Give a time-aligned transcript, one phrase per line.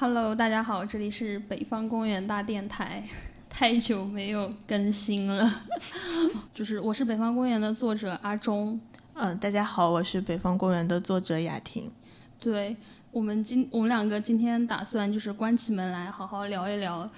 [0.00, 3.02] Hello，大家好，这里是北方公园大电台。
[3.50, 5.62] 太久没有更新了，
[6.54, 8.80] 就是我是北方公园的作者阿忠。
[9.14, 11.90] 嗯，大家好，我是北方公园的作者雅婷。
[12.38, 12.76] 对
[13.10, 17.10] 我们今我们两个今天打算就是关起门来好好聊一聊，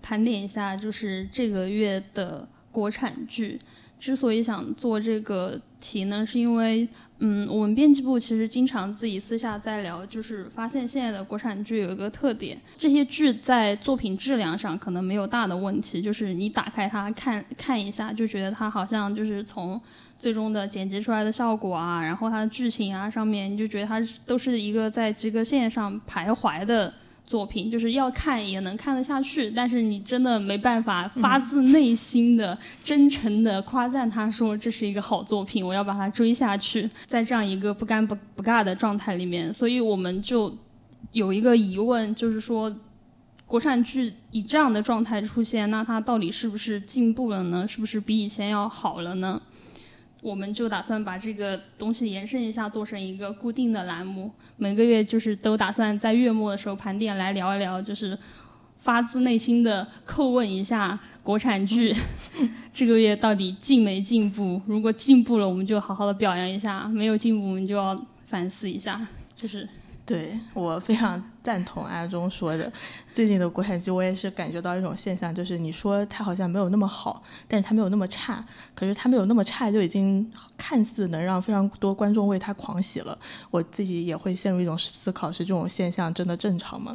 [0.00, 3.60] 盘点一下就是这个月的国产剧。
[3.98, 6.86] 之所以想做这个题呢，是因为，
[7.20, 19.80] 嗯，我们编辑部其实经常自己私下在聊，就是发现现在的国产剧有一个特点，这些剧在作品质量上可能没有大的问题，就是你打开它看看一下，就觉得它好像就是从
[20.18, 26.92] 最终的剪辑出来的效果啊，然后它的剧情啊上面，你就觉得它都是一个在及格线上徘徊的。
[27.26, 36.88] 作品就是要看也能看得下去，但是你真的没办法发自内心的、真诚的夸赞他，说这是一个好作品，我要把它追下去。
[37.06, 40.54] 在这样一个不干不不尬的状态里面，所以我们就
[41.12, 42.70] 有一个疑问，就是说，
[43.46, 47.66] 国产剧以这样的状态出现，那它到底是不是进步了呢？
[47.66, 49.40] 是不是比以前要好了呢？
[50.24, 54.30] 我们就打算把这个东西延伸一下，做成一个固定的栏目。
[54.56, 58.18] 每个月就是都打算在月末的时候盘点来聊一聊，就是
[58.78, 61.94] 发自内心的叩问一下国产剧
[62.72, 64.58] 这个月到底进没进步。
[64.66, 69.06] 如果进步了，我们就好好的表扬一下；没有进步，我们就要反思一下。
[69.36, 69.68] 就是。
[70.06, 72.70] 对我非常赞同阿忠说的，
[73.14, 83.18] 最近的国产剧我也是感觉到一种现象，就是你说它好像没有那么好，但是它没有那么差，可是它没有那么差就已经看似能让非常多观众为它狂喜了。
[83.50, 86.94] 我自己也会陷入一种思考：是这种现象真的正常吗？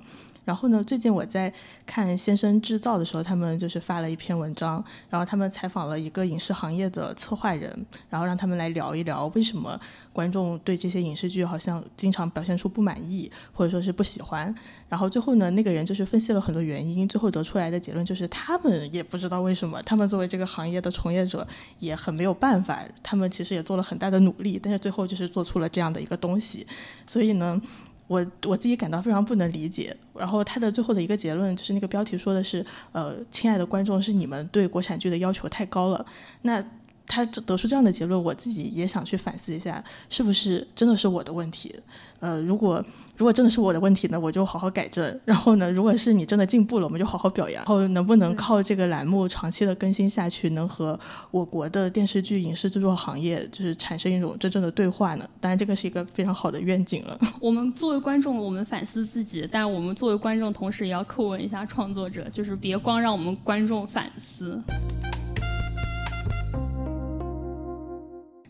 [0.49, 0.83] 然后呢？
[0.83, 1.53] 最近我在
[1.85, 9.79] 看《先生制造》的时候，他们就是发了一篇文章，然后他们采访了一个影视行业的策划人，然后让他们来聊一聊为什么
[10.11, 14.51] 观众对这些影视剧好像经常表现出不满意，或者说是不喜欢。
[14.87, 21.47] 然后最后呢，那个人就是分析了很多原因，最后得出来的结论就是他们也不知道为什么，他们作为这个行业的从业者
[21.77, 26.65] 也很没有办法，他们其实也做了很大的努力，但是最后就是做出了这样的一个东西。
[27.05, 27.61] 所以呢。
[28.09, 36.03] 我我自己感到非常不能理解，然后他的最后的一个结论就是那个标题说的是，呃，亲爱的观众，是你们对国产剧的要求太高了。
[36.41, 36.61] 那
[37.09, 41.75] 他得出这样的结论，我自己也想去反思一下，是不是真的是我的问题？
[42.21, 42.81] 呃，如果。
[43.17, 45.19] 如果真的是我的问题呢，我就好好改正。
[45.25, 47.57] 然后呢，如果是你真的进步了，我们就好好表扬。
[47.57, 50.97] 然后能不能靠这个栏目长期的更新下去，能和
[51.29, 55.29] 我国的电视剧影视制作行业就是产生一种真正的对话呢？
[55.41, 57.19] 当然，这个是一个非常好的愿景了。
[57.41, 64.57] 我们作为观众，我们反思自己，但是我们作为观众，同时也要叩问一下创作者，就是别光让我们观众反思。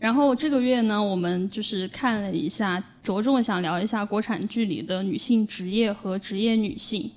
[0.00, 7.10] 然后这个月呢，我们就是看了一下，着重想聊一下国产剧里的女性职业和职业女性。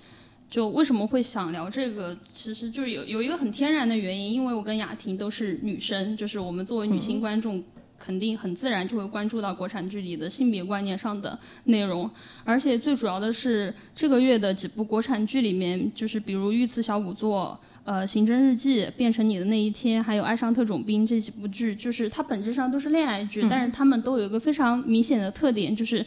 [0.49, 7.63] 就为什么会想聊这个，其实就有有一个很天然的原因，因为我跟雅婷都是女生，就是我们作为女性观众，
[7.97, 12.07] 肯定很自然就会关注到国产剧里的性别观念上的内容。
[12.43, 17.57] 而且最主要的是，这个月的几部国产剧里面，就是比如《御赐小仵作》。
[17.85, 26.05] 呃，刑侦日记变成你的那一天，还有爱上特种兵这几部剧，就是它本质上都是恋爱剧，但是它们都有一个非常明显的特点，就是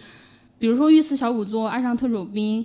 [0.59, 2.64] 比如说御赐小仵作、爱上特种兵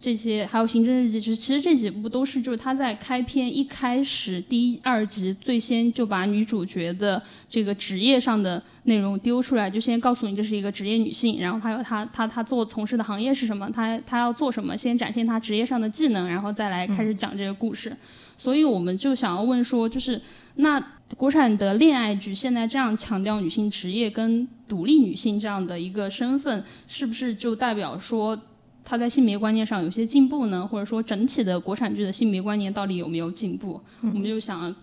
[0.00, 17.96] 这些，还有刑侦日记，就是其实这几部都是就是他在开篇一开始第一二集最先就把女主角的这个职业上的内容丢出来，就先告诉你这是一个职业女性，然后她有她她她做从事的行业是什么，她她要做什么，先展现她职业上的技能，然后再来开始讲这个故事。
[18.40, 20.18] 所以我们就想要问说，就是
[20.54, 20.82] 那
[21.14, 28.40] 国产的恋爱剧现在这样强调女性职业跟独立女性这样的一个身份，是不是就代表说
[28.82, 30.66] 她在性别观念上有些进步呢？
[30.66, 33.78] 或者说整体的国产剧的性别观念到底有没有进步？
[34.00, 34.74] 我们就想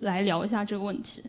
[0.00, 1.22] 来聊一下这个问题。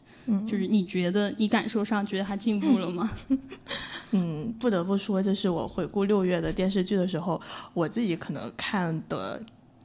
[0.50, 3.12] 就是你觉得你感受上觉得它进步了吗？
[4.14, 7.40] 嗯，不得不说，就是我回顾六月的电视剧的时候，
[7.76, 9.40] 我自己可能看的。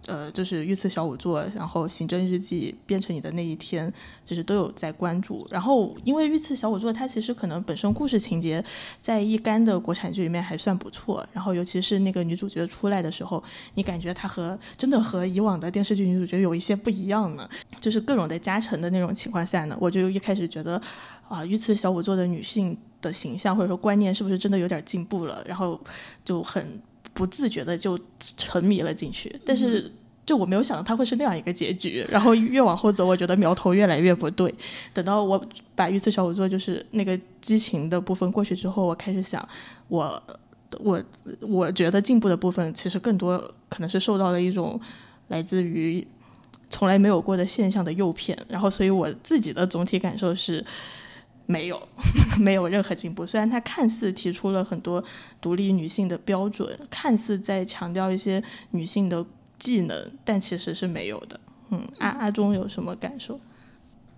[0.06, 3.92] 呃，就是御赐小仵作，然后刑侦日记变成你的那一天，
[4.24, 5.46] 就是都有在关注。
[5.50, 8.64] 然后因为御赐小仵作，它其实可能本身故事情节
[9.00, 11.24] 在一干的国产剧里面还算不错。
[11.32, 13.42] 然后尤其是那个女主角出来的时候，
[13.74, 17.48] 你感觉她和真的和以往的电视剧女主角有一些不一样呢。
[17.80, 20.80] 就是各种的加成的那种情况下呢，我就一开始觉得
[21.28, 25.44] 啊，御赐小仵作的女性的形象或者说观念是不是真的有点进步了？
[25.46, 25.80] 然后
[26.24, 26.80] 就很。
[27.14, 27.98] 不自觉的就
[28.36, 29.90] 沉迷了进去，但是
[30.24, 32.06] 就我没有想到它会是那样一个结局。
[32.08, 34.54] 然后越往后走，我觉得苗头越来越不对。
[34.94, 35.44] 等到我
[35.74, 39.46] 把御赐小仵作就是那个激情的部分过去之后，我开始想，
[39.88, 40.22] 我
[40.78, 41.02] 我
[41.40, 43.38] 我觉得进步的部分其实更多
[43.68, 44.80] 可能是受到了一种
[45.28, 46.06] 来自于
[46.70, 50.64] 从来没有过的现象的诱骗，然后所以我自己的总体感受是
[51.52, 51.88] 没有
[52.40, 53.26] 没有任何进步。
[53.26, 55.04] 虽然他看似提出了很多
[55.40, 59.24] 独立女性的标准，看似在强调一些女性的
[59.58, 61.38] 技能，但其实是没有的。
[61.70, 63.38] 嗯，阿阿忠有什么感受？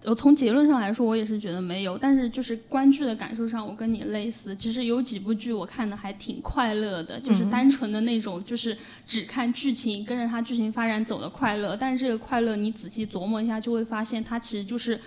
[0.04, 4.54] 我从结论上来说，我也是觉得没有，但是就是观剧的感受上，我跟你类似。
[4.54, 8.76] 其实有几部剧我看的还挺快乐的，就是单纯的那种，就是
[9.06, 11.74] 只看剧情，跟着它剧情发展走的快乐。
[11.74, 15.00] 但是这个快乐，你仔细琢磨一下，就会发现它其实就是。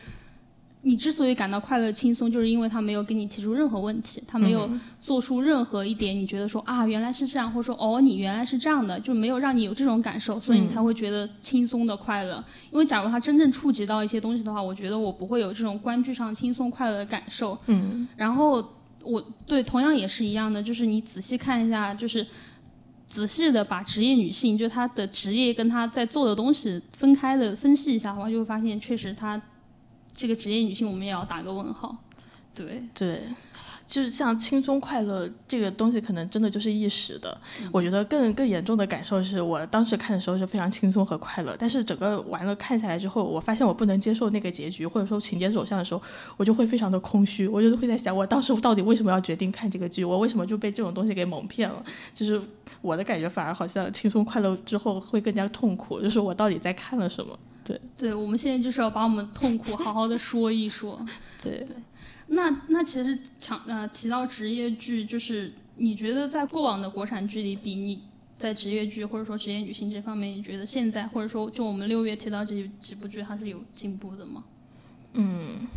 [0.84, 4.70] 你之所以感到快乐轻松，就是因为他没有给你提出任何问题，他没有
[5.02, 12.42] 做出任何一点你觉得说啊原来是这样，或者说哦你原来是这样的，就没有让你有这种感受，所以你才会觉得轻松的快乐。
[12.72, 17.58] 因为假如他真正触及到一些东西的话，我觉得我不会有这种观剧上轻松快乐的感受。
[17.66, 18.64] 嗯，然后
[19.04, 22.26] 我对同样也是一样的，就是你仔细看一下，就是
[23.10, 29.42] 仔细的把职业女性就她的职业跟她在做的东西分开的分析一下的话，就会发现确实她。
[30.18, 31.96] 这个职业女性，我们也要打个问号。
[32.56, 33.22] 对对，
[33.86, 37.40] 就是像轻松快乐这个东西，可能真的就是一时的。
[37.72, 46.02] 我觉得更更严重的感受是我当时看的时候是非常轻松和快乐，但是整个完了看下来之后，我发现我不能接受那个结局，或者说情节走向的时候，
[46.36, 47.48] 我就会非常的空虚。
[47.48, 50.04] 我就是会在想，我当时到底为什么要决定看这个剧？
[50.04, 51.86] 我为什么就被这种东西给蒙骗了？
[52.12, 52.42] 就是
[52.82, 57.38] 我的感觉反而好像轻松快乐之后会更加痛苦，就是我到底在看了什么？
[57.68, 61.06] 对，对，我们现在就是要把我们痛苦好好的说一说。
[61.44, 61.76] 对，对，
[62.28, 68.04] 那那其实强呃提到职业剧，就是你觉得在过往的国产剧里，比你
[68.38, 74.46] 在职业剧或者说职业女性这方面，你觉得现在或者说就我们六月提到这几部剧，它是有进步的吗？
[75.16, 75.68] 嗯。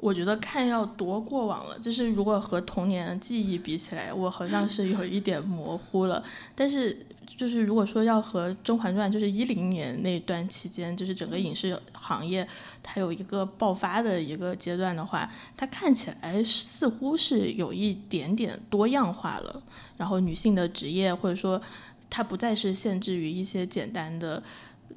[0.00, 6.22] 我觉得看要多过往了，就是如果和童年记忆比起来，我好像是有一点模糊了。
[6.54, 12.46] 但是就是如果说要和《甄嬛传》就是一零年那段期间，就是整个影视行业
[12.80, 19.62] 它有一个爆发的一个阶段的话，它看起来似乎是有一点点多样化了。
[19.96, 21.60] 然后女性的职业或者说
[22.08, 24.40] 它不再是限制于一些简单的，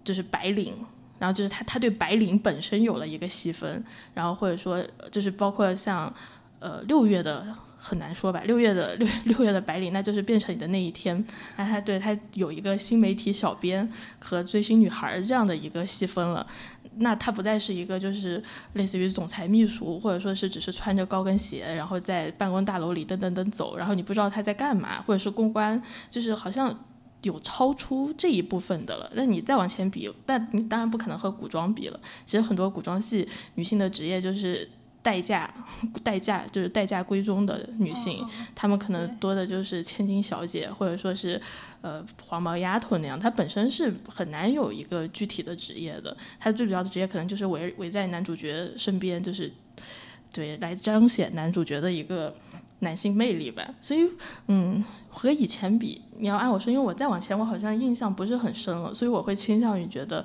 [0.04, 0.76] 就是白领。
[1.22, 3.84] 然后就是他，他对白领本身有了一个细分，
[4.16, 6.12] 然后或者说就是包括像，
[6.58, 7.46] 呃六月的
[7.78, 11.24] 很难说吧，六月的六 六月的白领，那就是变成你的那一天。
[11.58, 13.88] 那他对他有一个新媒体小编
[14.18, 16.46] 和追星女孩这样的一个细分了，
[16.98, 18.42] 那他不再是一个就是
[18.74, 25.80] 类似于总裁秘书，或者说是只是穿着高跟鞋，然后在办公大楼里噔噔噔走，然后你不知道他在干嘛，或者是公关，
[26.10, 26.76] 就是好像。
[27.24, 32.00] 有超出这一部分的了，那你再往前比，那你当然不可能和古装比了。
[32.26, 34.68] 其实很多古装戏女性的职业就是
[35.04, 35.54] 代嫁，
[36.04, 38.26] 代嫁就是代嫁闺中的女性，
[38.56, 41.40] 她们可能多的就是千金小姐，或者说是
[41.82, 43.20] 呃黄毛丫头那样。
[43.20, 49.52] 她本身是很难有一个具体的职业的，她最主要的职业可能就是围围在男主角身边，就是
[50.34, 52.36] 对来彰显男主角的一个。
[52.84, 54.10] 男性魅力吧，所以，
[54.48, 60.24] 嗯，和以前比，你要按我说，因为我再往前，我好像印象不是很深了，所以我会倾向于觉得，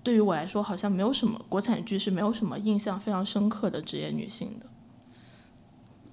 [0.00, 4.66] 对于我来说，好像没有什么国产剧是没有什么印象非常深刻的职业女性的。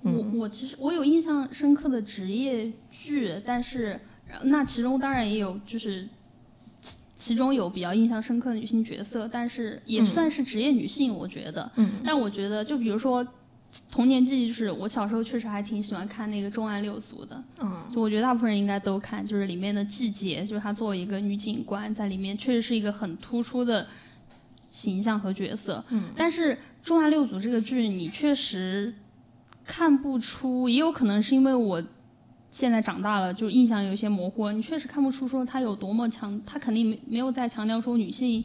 [0.02, 4.00] 我我其实我有印象深刻的职业剧，但是
[4.46, 6.10] 那其中当然也有，就是
[6.80, 11.72] 其其中有比较印象深刻的女性角色，但是也算是职业女性，我觉得。
[11.76, 11.92] 嗯。
[12.04, 13.24] 但我觉得，就比如说。
[13.92, 23.86] 童年记忆就是我小时候确实还挺喜欢看那个《重案六组》的，嗯，就我觉得大部分人应该都看，就是里面的季节，就是她作为一个女警官在里面确实是一个很突出的
[24.70, 28.94] 形象和角色，嗯，但是《重案六组》这个剧你确实
[29.66, 31.84] 看不出，也有可能是因为我
[32.48, 38.44] 现在长大了，就印象有些模糊，你确实看不出说她有多么强，她肯定没没有在强调说女性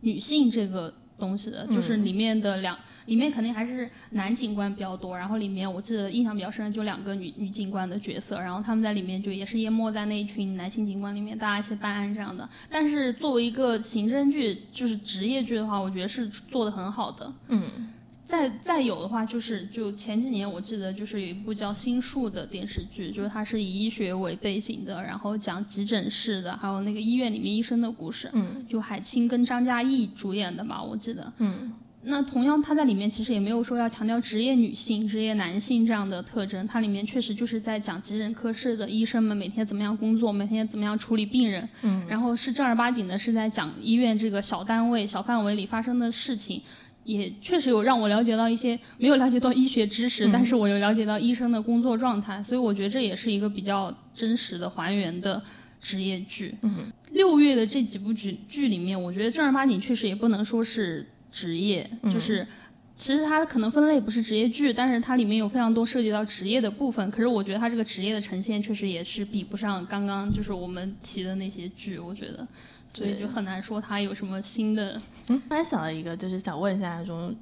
[0.00, 0.92] 女性这个。
[1.20, 5.16] 东西的，就是里面的两，里面肯定还是男警官比较多。
[5.16, 12.48] 然后里面我记得印象比较深的就两个女女警官的角色，然后他们在里面就也是淹没在那一群男性警官里面，大家一起办案这样的。
[12.70, 17.32] 但是作为一个刑侦剧，就是职业剧的话，我觉得是做的很好的。
[17.48, 17.92] 嗯。
[18.30, 28.30] 再再有的话，就是就前几年我记得就是有一部叫《心术》的电视剧，就是它是以医学为背景的，然后讲急诊室的，还有那个医院里面医生的故事。
[28.32, 31.32] 嗯，就海清跟张嘉译主演的吧，我记得。
[31.38, 31.72] 嗯，
[32.04, 41.68] 那同样他在里面其实也没有说要强调职业女性、职业男性这样的特征，它里面确实就是在讲急诊科室的医生们每天怎么样工作，每天怎么样处理病人。
[41.82, 46.62] 嗯，然后是正儿八经的是在讲医院这个小单位、小范围里发生的事情。
[47.10, 55.42] 也确实有让我了解到一些没有了解到医学知识，但是我有了解到医生的工作状态，所以我觉得这也是一个比较真实的还原的
[55.80, 56.54] 职业剧。
[56.62, 62.46] 嗯，六月的这几部剧剧里面，我觉得正儿八经确实也不能说是职业，就是
[62.94, 67.10] 其实它可能分类不是职业剧，但是它里面有非常多涉及到职业的部分。
[67.10, 72.46] 可是我觉得它这个职业的呈现确实也是比不上刚刚就是我们提的那些剧，我觉得，
[72.90, 75.00] 所以就很难说他有什么新的。
[75.28, 77.34] 嗯，突然想到一个，就是想问一下那种。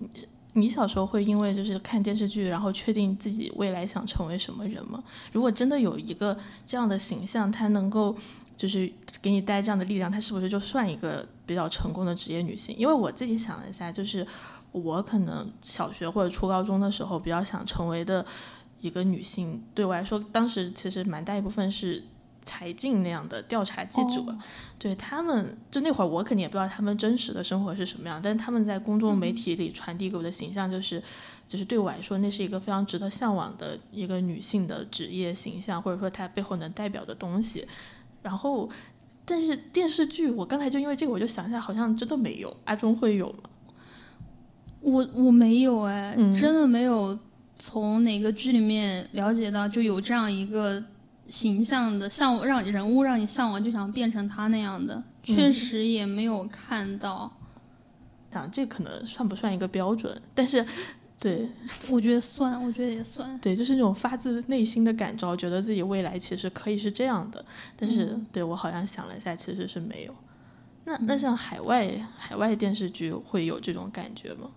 [0.55, 5.00] 你小时候会因为就是看电视剧，然后确定自己未来想成为什么人吗？
[5.31, 6.37] 如果真的有一个
[6.67, 8.17] 这样的形象，他能够
[8.57, 8.90] 就是
[9.23, 12.75] 给你带这样的力量，他是不是就算一个比较成功的职业女性？
[12.76, 14.26] 因为我自己想了一下，就是
[14.73, 18.25] 我可能小学或者初高中的时候比较想成为的
[18.81, 22.02] 一个女性，对我来说，当时其实蛮大一部分是。
[22.49, 24.25] 财经那样的调查记者，
[24.78, 31.02] 对他们，就那会儿我肯定也不知道他们真实的生活是什么样，但是他们在公众媒体里传递给我的形象就是，
[31.47, 37.67] 就是对我来说那是一个非常值得向往的一个女性的职业形象，或者说她背后能代表的东西。
[38.23, 38.67] 然后，
[39.26, 42.57] 但是电视剧，我刚才就因为这个我就想一下，好像真的没有。
[42.64, 43.50] 阿忠会有吗？
[44.81, 47.19] 我我没有哎，真的没有
[47.59, 50.83] 从哪个剧里面了解到就有这样一个。
[51.28, 57.30] 形象的向让人物让你向往，就想变成他那样的，确实也没有看到。
[58.32, 60.20] 想这可能算不算一个标准？
[60.35, 60.64] 但是，
[61.18, 61.50] 对，
[61.88, 63.38] 我觉得算，我觉得也算。
[63.38, 67.44] 对，就是那种发自内心的感召，觉得自己未来其实可以是这样的。
[67.76, 70.14] 但是，对我好像想了一下，其实是没有。
[70.85, 74.50] 那那像海外海外电视剧会有这种感觉吗？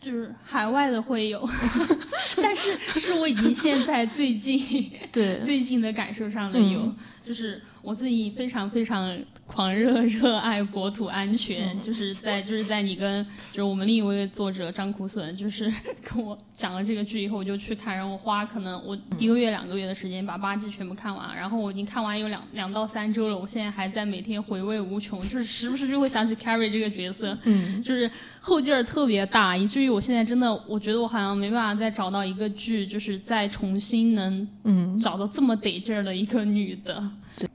[0.00, 1.48] 就是海外的会有，
[2.36, 5.38] 但是是我已经现在最近对。
[5.44, 6.94] 最近的感受上的有，
[7.28, 9.14] 就是我自己非常非常
[9.46, 15.70] 狂热 热爱国土安全，就是在就是在你跟就是我们另一位作者张苦笋就是
[16.02, 29.88] 跟我讲了这个剧以后，我就去看，然后我花可能我一个月两个月的时间把八季全部看完，然后我已经看完有两两到三周了，我现在还在每天回味无穷，就是时不时就会想起 Carrie 这个角色，嗯， 就是后劲儿特别大，以至于。
[29.88, 37.02] 我现在真的，我觉得我好像没办法再找到一个剧，就是再重新能嗯找到这么得劲儿的一个女的。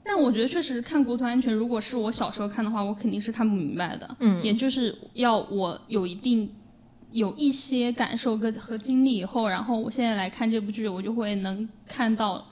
[0.04, 4.16] 但我觉得确实看国土安全，如果是我小时候看的话，我肯定是看不明白的。
[4.20, 6.48] 嗯，也就是要我有一定
[7.10, 12.46] 有一些感受跟和经历以后，然后我现在来看这部剧，我就会能看到。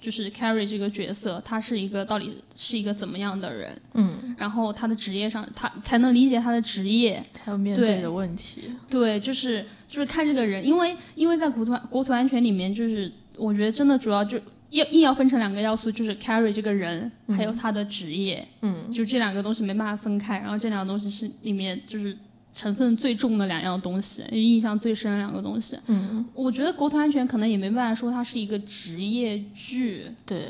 [0.00, 3.76] 就是 Carrie 这个角色，他是一个到底是一个怎么样的人？
[3.94, 8.70] 嗯，然后他的职业上，他才能理解他的职业，他要面对的问题。
[8.88, 18.46] 对，就是就是看这个人，因为因为在国土国土安全里面，就是我觉得真的主要就要硬要分成两个要素，就是 Carrie 这个人，还有他的职业。
[18.62, 22.16] 嗯，就这两个东西没办法分开，然后这两个东西是里面就是。
[22.50, 25.78] 成分最重的两样东西，印象最深的两个东西。
[25.86, 30.04] 嗯，我觉得国土安全可能也没办法说它是一个职业剧。
[30.26, 30.46] 对，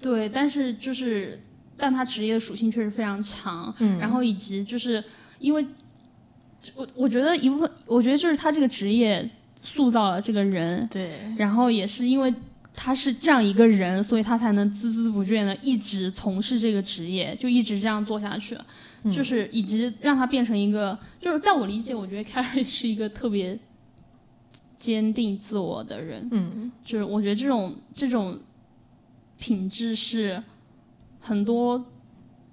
[0.00, 1.38] 对，但是就是，
[1.76, 3.74] 但它职业的属性确实非常强。
[3.80, 5.02] 嗯，然后以及就是
[5.38, 5.66] 因为，
[6.74, 9.28] 我我觉得一部分，我觉得就是他这个职业
[9.60, 10.86] 塑造了这个人。
[10.90, 12.32] 对，然后也是因为
[12.74, 18.58] 他是这样一个人，所以他才能孜孜不倦的一直从事这个职业，就一直这样做下去。
[19.12, 23.58] 就是以及让他变成一个，就是在我理解，我觉得 Carrie 是一个特别
[24.78, 26.26] 坚定自我的人。
[26.32, 28.40] 嗯，就是我觉得这种这种
[29.38, 30.42] 品质是
[31.20, 31.84] 很多，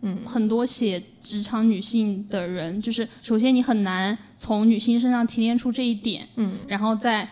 [0.01, 7.29] 嗯，很多写职场女性的人，就是首先你很难从女性身上提炼出这一点，嗯，然后再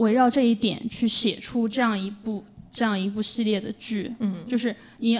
[0.00, 5.18] 围绕这一点去写出这样一部这样一部系列的剧，嗯，就是你。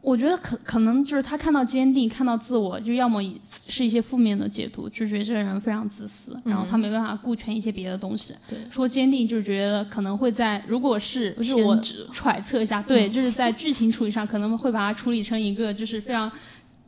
[0.00, 3.20] 我觉得可可能就是他看到坚定，看到自我，就要么
[3.66, 8.32] 是一些负面的解读，就觉得这个人非常自私，然后他没办法顾全一些别的东西。
[8.48, 8.56] 对。
[8.70, 11.76] 说坚定就是觉得可能会在，如果是不是我
[12.12, 16.30] 揣测一下，对，就是在剧情处理上可能会把它处理成一个就是非常，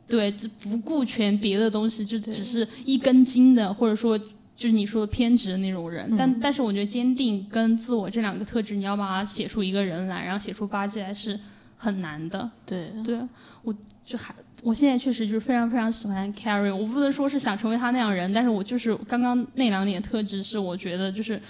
[0.07, 0.31] 对，
[0.63, 4.17] 不顾全别的东西，就只是一根筋的，或者说
[4.61, 6.13] 就是你说的偏执的那种人。
[6.17, 11.39] 但但是我觉得坚定跟自我这两个特质，你要把它写出一个人来，然后写出八戒来是。
[11.83, 13.19] 很难的，对对，
[13.63, 13.73] 我
[14.05, 21.41] 就还，我现在确实就是非常非常喜欢 Carrie，我不能说是想成为他那样人，但是我就是刚刚那两点特质是我觉得就是，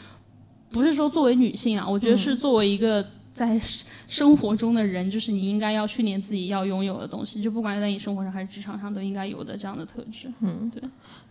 [0.69, 3.59] 不是说作为女性啊，我觉得是作为一个在
[4.07, 10.81] 生活中的人，就是你应该要训练自己要拥有的东西，就不管在你生活上还是职场上都应该有的这样的特质，嗯，对。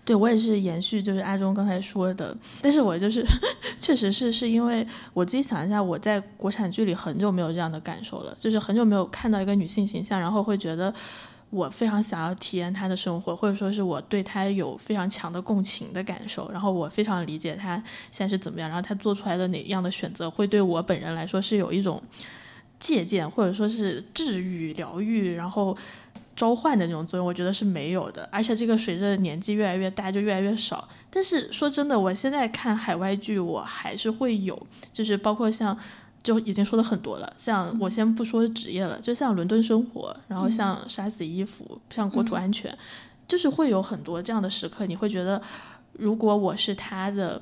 [0.02, 3.24] 对，我也是延续就是阿忠刚才说的，但是我就是
[3.78, 10.92] 确实是是因为我自己想一下，我在国产剧里很久没有这样的感受了，就是很久没有看到一个女性形象，然后会觉得
[11.50, 17.76] 我非常想要体验他的生活，或者说是我对他有非常强的共情的感受，然后我非常理解他
[18.10, 22.02] 现在是怎么样，然后他做出来的哪样的选择会对我本人来说是有一种
[22.78, 25.76] 借鉴或者说是治愈、疗愈，然后
[26.36, 28.26] 召唤的那种作用，我觉得是没有的。
[28.32, 30.88] 而且这个随着年纪越来越大就越来越少。
[31.10, 35.76] 但是说真的，我现在看海外剧，我还是会有，就是包括像
[36.22, 42.72] 就已经说的很多了，像我先不说职业了，就像《伦敦生活》，然后像《杀死伊芙》，像《国土安全》，
[43.26, 45.40] 就是会有很多这样的时刻，你会觉得，
[45.92, 47.40] 如果我是他的。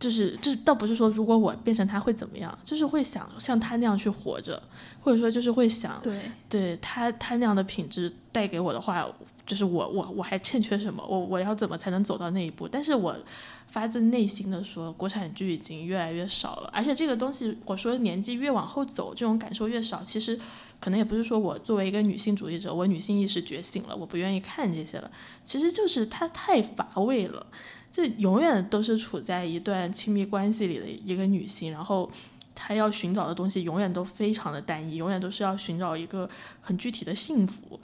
[0.00, 4.62] 就是就是，倒不是说如果我变成他会怎么样，就是会想像他那样去活着，
[5.02, 9.04] 或者说就是会想，对，对他他那样的品质带给我的话，
[9.48, 12.68] 就是我我我还欠缺什么，我我要怎么才能走到那一步？
[12.68, 13.18] 但是我
[13.66, 20.38] 发自内心的说，国产剧已经越来越少了，而且这个东西，我说年纪越往后走，这种感受越少，其实
[20.78, 25.10] 可能也不是说我作为一个女性主义者，我女性意识觉醒了，我不愿意看这些了，
[25.42, 27.46] 其实就是它太乏味了。
[27.90, 32.10] 这永远都是处在一段亲密关系里的一个女性，然后
[32.54, 36.28] 她要寻找的东西永远都非常的单一，永远都是要寻找一个
[36.60, 37.80] 很具体的幸福。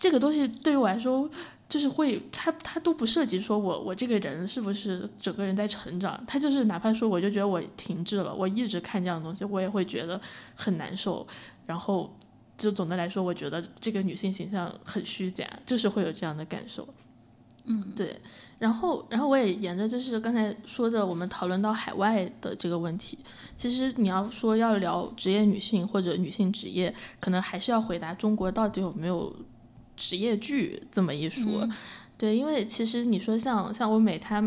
[0.00, 1.30] 这个东西对于我来说，
[1.68, 10.18] 就是会，它它都不涉及说我我这个人是不是整个人在成长，它就是哪怕说我就觉得我停滞了，我一直看这样的东西，我也会觉得
[10.54, 11.24] 很难受。
[11.66, 12.12] 然后
[12.56, 16.88] 就总的来说，我觉得这个女性形象很虚假，就是会有这样的感受。
[17.66, 18.18] 嗯，对。
[18.58, 23.18] 然后，然后我也沿着就是刚才说的，我们讨论到海外的这个问题。
[23.56, 29.34] 其实你要说要聊职业女性或者女性职业，可能还是要回答中国到底有没有
[30.00, 31.68] 职业剧这么一说。
[32.16, 34.40] 对，因为其实你说像像欧美，它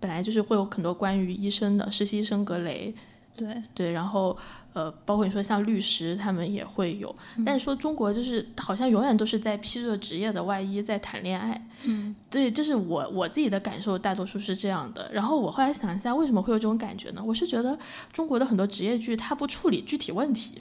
[0.00, 2.94] 本来就是会有很多关于医生的实习医生格雷。
[3.34, 4.36] 对对，然后
[4.74, 7.14] 呃，包括你说像律师，他们也会有。
[7.46, 11.66] 但是说中国就是好像永远都是在披着职业的外衣在谈恋爱。
[11.84, 15.10] 嗯，对，这是我我自己的感受，大多数是这样的。
[15.10, 17.22] 然后我后来想一下，为什么会有这种感觉呢？
[17.24, 17.78] 我是觉得
[18.12, 20.60] 中国的很多职业剧，它不处理具体问题，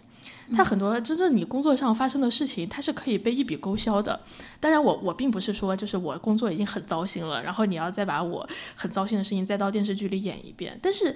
[0.55, 4.20] 它很多真正你工作上发生的事情，它是可以被一笔勾销的。
[4.60, 11.15] 当然，我我并不是说就是我工作已经很糟心了，然后你要再把我很糟心的事情再到电视剧里演一遍，但是。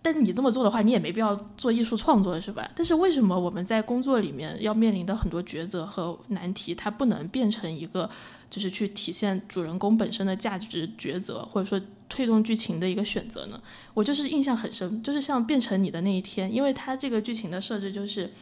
[0.00, 2.70] 但你这么做的话，你也没必要做艺术创作，是吧？
[2.72, 8.08] 但是为什么我们在工作里面要面临的很多抉择和难题，它不能变成一个
[8.48, 13.60] 就是去体现主人公本身的价值抉择，或者说推动剧情的一个选择呢？
[13.92, 18.32] 我就是印象很深，就是像变成你的那一天，因为它这个剧情的设置就是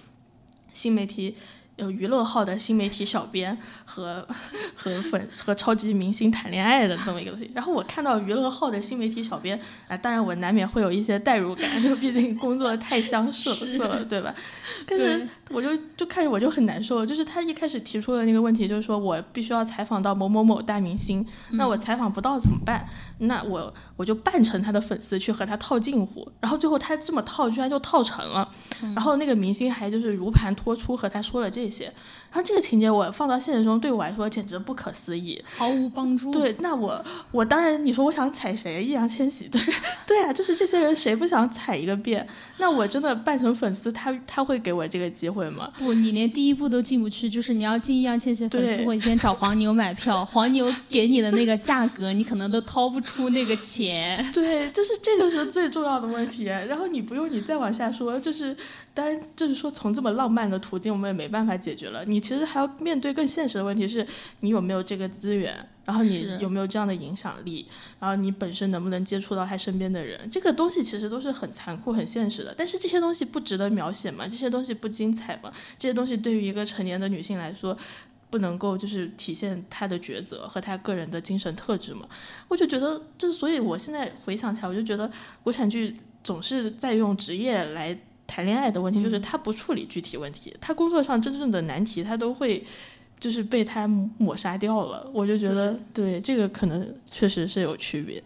[0.76, 1.34] 新媒体。
[1.76, 4.26] 有娱乐号的新媒体小编和
[4.74, 13.50] 和粉和超级明星谈恋爱的这么一个东西，然后我看到娱乐号的新媒体小编，啊，当然我难免会有一些代入感，就毕竟工作太相似
[13.84, 14.34] 了，对吧？
[14.88, 22.88] 但是我就就看着我就很难受，就是他一开始提出的那个问题，就是说我必须要采访到某某某大明星，那我采访不到怎么办？
[23.18, 28.50] 那我我就扮成他的粉丝去和他套近乎，然后最后他这么套居然就套成了，
[28.80, 31.66] 然后那个明星还就是如盘托出和他说了这。
[31.66, 36.30] 些，然后这个情节我放到现实中，对我来说简直不可思议，毫无帮助。
[36.30, 38.84] 对，那我我当然，你说我想踩谁？
[38.84, 39.60] 易烊千玺，对
[40.06, 42.26] 对啊，就是这些人谁不想踩一个遍？
[42.58, 45.72] 那我真的扮成粉丝，他他会给我这个机会吗？
[45.78, 54.24] 不，你连第一步都进不去，就是你要进易烊千玺粉丝会，先找黄牛买票，黄牛给你的那个价格，你可能都掏不出那个钱。
[54.32, 56.44] 对，就是这个是最重要的问题。
[56.44, 58.56] 然后你不用你再往下说，就是
[58.94, 61.56] 当然就是说从这么浪漫的途径，我们也没办法。
[61.56, 64.04] 解决了，你其实还要面对更现实的问题，是
[64.40, 67.64] 你有没有这个资源，然后你有没有这样的影响力，
[68.00, 72.52] 然后你本身能不能接触到他身边的人，这个东西其实都是很残酷、很现实的。
[72.58, 74.26] 但是这些东西不值得描写吗？
[74.26, 75.52] 这些东西不精彩吗？
[75.78, 77.76] 这些东西对于一个成年的女性来说，
[78.28, 82.08] 不能够就是体现她的抉择和她个人的精神特质嘛？
[82.48, 85.08] 我就觉得，就所以我现在回想起来，我就觉得
[85.44, 87.96] 国产剧总是在用职业来。
[88.26, 92.64] 谈恋爱的问题就是他不处理具体问题，他工作上真正的难题他都会
[93.18, 93.86] 就是被他
[94.18, 95.08] 抹杀掉了。
[95.14, 98.22] 我就觉得对这个可能确实是有区别。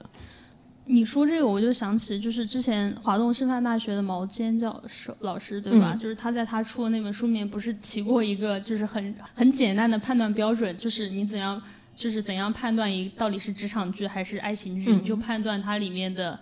[0.87, 5.95] 你说这个我就想起就是之前华东师范大学的毛尖教授老师对吧？
[5.95, 11.63] 就是他在他出的那本书里面不是提过一个就是很很简单的判断标准，就是你怎样
[11.95, 16.41] 就是怎样判断一到底是职场剧还是爱情剧，你就判断它里面的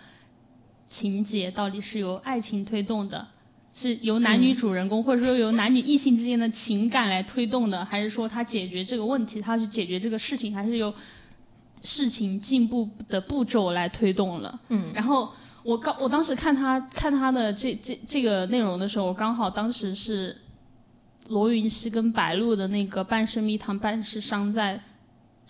[0.86, 3.26] 情节到底是由爱情推动的。
[3.78, 10.92] 是由男女主人公，或者说由男女异性之间的情感来推动的，还是说他解决这个问题，他去解决这个事情，还是由
[11.80, 14.60] 事情进步的步骤来推动了？
[14.70, 14.86] 嗯。
[14.92, 15.30] 然后
[15.62, 20.36] 我刚我当时看他看他的这这这个内容的时候，我刚好当时是
[21.28, 24.82] 罗云熙跟白鹿的那个《半生蜜糖半世伤》在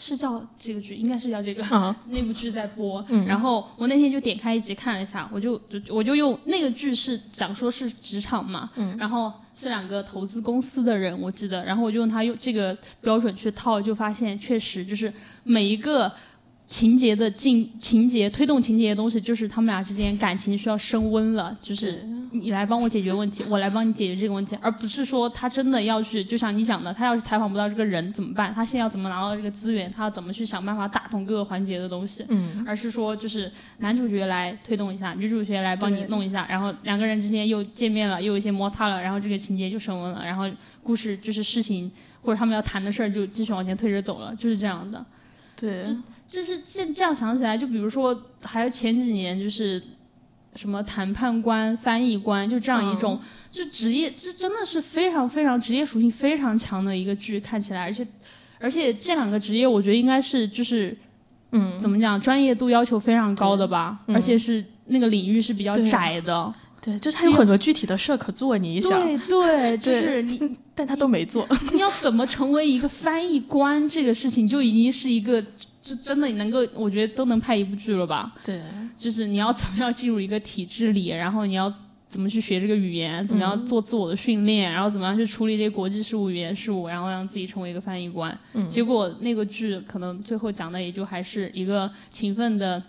[0.01, 1.65] 是叫这个剧，应该是叫这个。
[1.65, 3.27] 啊， 那部剧在播，嗯。
[3.27, 8.97] 然后我那天就点开一集看了一下，我就就我就用那个剧是讲说是职场嘛，嗯。
[8.97, 16.11] 然后是两个投资公司的人，我记得，然后我就用他用这个标准去套，就发现确实就是每一个
[16.69, 28.53] 情节的进情节推动情节的东西，就是他们俩之间感情需要升温了，就是你来帮我解决问题，我来帮你解决这个问题，而不是说他真的要去，就像你讲的，他要是采访不到这个人怎么办？
[28.53, 29.91] 他现在要怎么拿到这个资源？
[29.91, 32.23] 他要怎么去想办法打通各个环节的东西？
[32.29, 40.45] 嗯，而是说就是男主角来推动一下，女主角来帮你弄一下，然后两个人之间又见面了，又有一些摩擦了，然后这个情节就升温了，然后
[40.83, 45.03] 故事就是事情或者他们要谈的事儿就继续往前推着走了，就是这样的。
[45.57, 45.89] 对，就
[46.43, 49.83] 是现这样想起来，就比如说还有前几年就是
[50.55, 53.19] 什么谈判官、翻译官，就这样一种、
[53.51, 58.07] 就职业，这真的是非常非常职业属性非常强的一个剧，看起来，而且
[58.59, 60.97] 而且这两个职业，我觉得应该是就是
[61.53, 64.15] 嗯，怎么讲，专业度要求非常高的吧，嗯。
[64.15, 66.53] 而且是那个领域是比较窄的。
[66.81, 71.47] 对，就是他有很多具体的事儿可做，你一想， 对对，就是你 但他都没做。
[71.73, 75.43] 你要怎么成为一个翻译官，这个事情就已经是一个，
[75.83, 78.33] 就真的能够，我觉得都能拍一部剧了吧。
[78.45, 78.61] 对，
[78.97, 81.73] 就是你要怎么样进入一个体制里，然后你要
[82.07, 88.39] 怎么去学这个语言，怎么样做自我的训练，然后怎么样去处理这些国际事务、语言事务，然后让自己成为一个翻译官。
[88.55, 92.81] 嗯结果那个剧可能最后讲的也就还是一个勤奋的、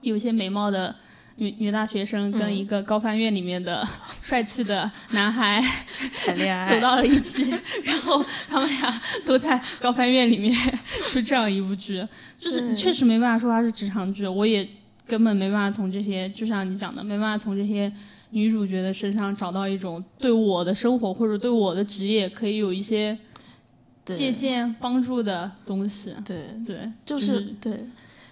[0.00, 0.96] 有些美貌的。
[1.38, 3.86] 女女大学生跟一个高翻院里面的
[4.20, 5.62] 帅气的男孩
[6.24, 10.52] 谈恋爱， 走到了一起，然后他们俩都在高翻院里面
[11.08, 12.06] 出这样一部剧，
[12.38, 14.68] 就是确实没办法说它是职场剧，我也
[15.06, 17.90] 根本没办法从这些，就像你讲的，没办法从这些
[18.30, 23.16] 女主角的身上找到一种对我的生活或者对我的职业可以有一些
[24.04, 26.12] 借鉴帮助的东西。
[26.24, 27.86] 对，对，就就是对，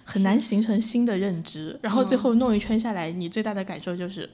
[0.07, 1.77] 很难形成新的认知。
[1.83, 4.27] 然后最后弄一圈下来，你最大的感受就是。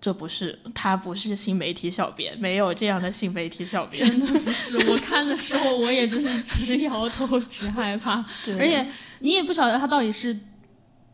[0.00, 4.06] 这不是他不是新媒体小编，没有这样的新媒体小编。
[4.06, 8.22] 真的不是，我看的时候我也就是直摇头，直害怕。
[8.44, 8.86] 对而且
[9.20, 10.38] 你也不晓得他到底是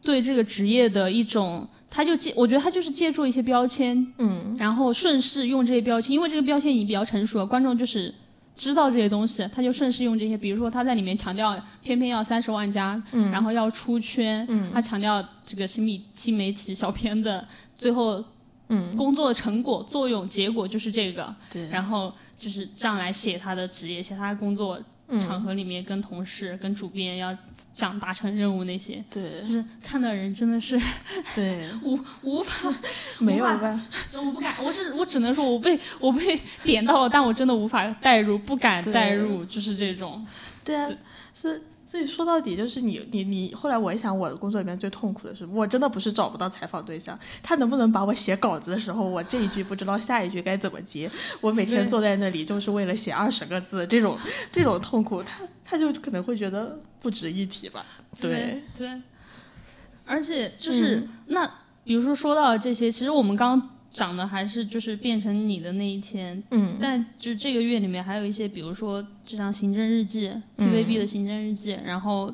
[0.03, 8.12] 对这个职业的一种，他就借，我觉得他就是借助一些标签，嗯，然后顺势用这些标签，因为这个标签已经比较成熟了，观众就是
[8.61, 13.31] 知道这些东西，他就顺势用这些，比如说他在里面强调偏偏要三十万加，嗯。
[13.31, 14.70] 然后要出圈，嗯。
[14.70, 18.23] 他强调这个新媒新媒体小片的最后
[18.68, 24.85] 嗯，工作的成果、作用、结果就是这个，对，然后就是这样来写他的职业，写他的工作嗯
[25.18, 27.37] 场合里面跟同事、跟主编要
[27.73, 30.81] 讲达成任务那些，对就是看的人真的是
[31.35, 32.73] 对， 无无法，
[33.18, 33.81] 没有办法？
[34.18, 40.25] 我不敢，我是我只能说我被我被点到了，但我真的无法代入，不敢对代入，就是这种。
[40.62, 40.96] 对啊对，
[41.40, 41.62] 是。
[41.87, 54.16] 所以说到底就是你你你，后来我一想，我的工作里面最痛苦的是，我真的不是找不到采访对象，他能不能把我写稿子的时候，我这一句不知道下一句该怎么接，我每天坐在那里就是为了写二十个字，这种
[54.53, 57.85] 这种痛苦，他他就可能会觉得不值一提吧。
[58.20, 58.88] 对，对，
[60.05, 61.50] 而且就是、嗯那，
[61.83, 72.33] 比如说说到这些，其实我们刚刚讲的还是就是变成你的那一天，嗯但就这个月里面还有一些，比如说就像行政日记，TVB 的行政日记，然后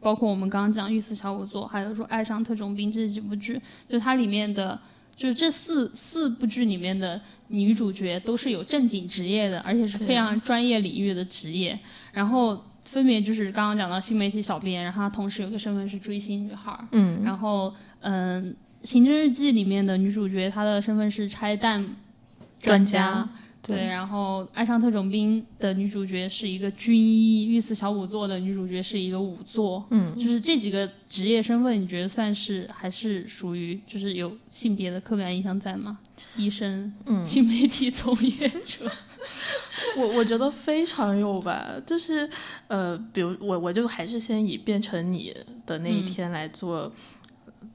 [0.00, 4.78] 包括我们刚刚讲《御赐小仵作》，还有说《爱上特种兵》这几部剧，就它里面的。
[5.14, 11.78] 就是这四四部剧里面的女主角都是有正经职业的，而且是非常专业领域的职业。
[12.12, 16.88] 然后分别就是刚刚讲到新媒体小编，然后她同时有个身份是追星女孩儿。
[16.92, 18.50] 嗯然后嗯，
[18.82, 21.96] 《行政日记》里面的女主角她的身份是拆弹
[22.58, 23.28] 专家家。
[23.64, 36.00] 对，然后《爱上特种兵》的女主角是一个军医，《御赐小仵作》的女主角是一个仵作，嗯，就是这几个职业身份，你觉得算是还是属于就是有性别的刻板印象在吗？
[36.36, 38.90] 医生、嗯新媒体从业者，
[39.96, 42.28] 我我觉得非常有吧，就是
[42.66, 45.32] 呃，比如我我就还是先以变成你
[45.64, 46.92] 的那一天来做。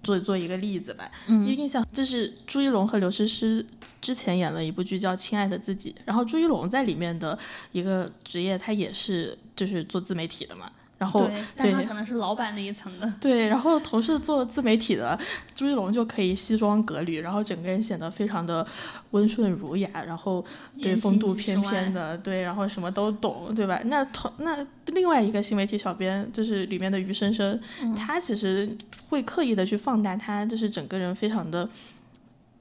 [0.04, 1.46] 做做一个例子吧，嗯。
[1.46, 3.66] 一个印象就是朱一龙和刘诗诗
[4.02, 7.38] 之前演了一部剧叫《亲爱的自己》，然后朱一龙在里面的
[7.72, 15.18] 一个职业，他也是就是做自媒体的嘛，然后对，但他可能是老板那一层的， 对，然后同事做自媒体的
[15.54, 18.66] 朱一龙就可以西装革履，然后整个人显得非常的
[19.12, 20.44] 温顺儒雅，然后
[20.82, 23.80] 对风度翩翩的，对，然后什么都懂，对吧？
[23.86, 28.76] 那同那另外一个新媒体小编就是里面的于生生，嗯他其实
[29.10, 31.70] 会刻意的去放大他，就是整个人非常的。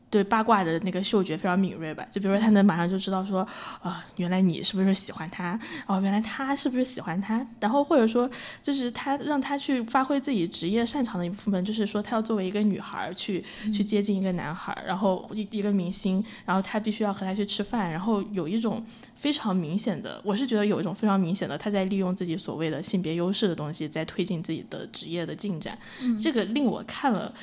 [0.09, 3.41] 对八卦的那个嗅觉非常敏锐吧，就比如说他能马上就知道说，
[3.83, 5.59] 啊、原来你是不是喜欢他？
[5.87, 7.45] 哦，原来他是不是喜欢他？
[7.59, 8.31] 然后或者说，
[8.63, 18.85] 就是他让他去发挥自己职业擅长的一部分，就是说他要作为一个女孩儿去、去接近一个男孩，然后一一个明星，然后他必须要和他去吃饭，然后有一种
[19.17, 25.77] 非常明显的，我是觉得有一种非常明显的，他在利用自己所谓的性别优势的东西，在推进自己的职业的进展，
[26.23, 27.35] 这个令我看了。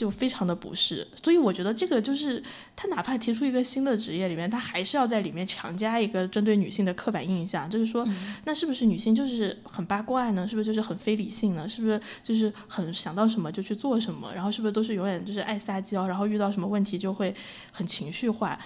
[0.00, 2.42] 就非常的不适，所以我觉得这个就是
[2.74, 8.08] 他哪怕提出一个新的职业里面，他还是要在里面强加一个针对女性的刻板印象，就是说，
[8.46, 10.48] 那是不是女性就是很八卦呢？
[10.48, 11.68] 是不是就是很非理性呢？
[11.68, 14.32] 是不是就是很想到什么就去做什么？
[14.34, 17.34] 然后是不是都是永远就是爱撒娇，然后遇到什么问题就会
[17.70, 18.58] 很情绪化？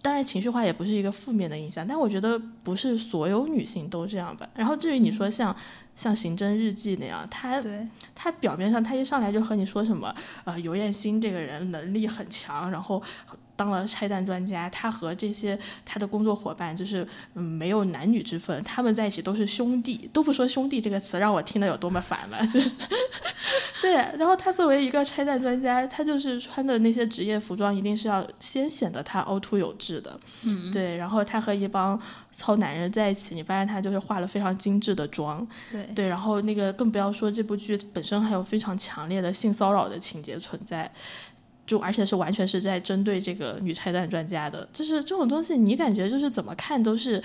[0.00, 4.48] 当然，情绪化也不是一个负面的印象，但我觉得不是所有女性都这样吧。
[4.54, 5.54] 然后至于你说像、
[5.98, 7.84] 像《刑侦日记》那样，他对，
[8.14, 13.02] 他表面上他一上来就和你说什么，呃，尤艳新这个人能力很强，然后
[13.58, 22.70] 当了拆弹专家，他和这些他的工作伙伴就是嗯没有男女之分，他们在一起都是兄弟，都不说兄弟这个词让我听得有多么烦了，就是
[23.82, 23.94] 对。
[24.16, 30.96] 然后他作为一个拆弹专家，他就是穿的那些职业服装一定是要先显得他凹凸有致的，嗯，对。
[30.96, 32.00] 然后他和一帮
[32.32, 40.88] 糙男人在一起，你发现他就是化了非常精致的妆，对，对，然后那个更不要说这部剧本身还有非常强烈的性骚扰的情节存在，
[41.68, 47.22] 就而且是完全是在针对这个女拆弹专家的，就是这种东西你感觉就是怎么看都是，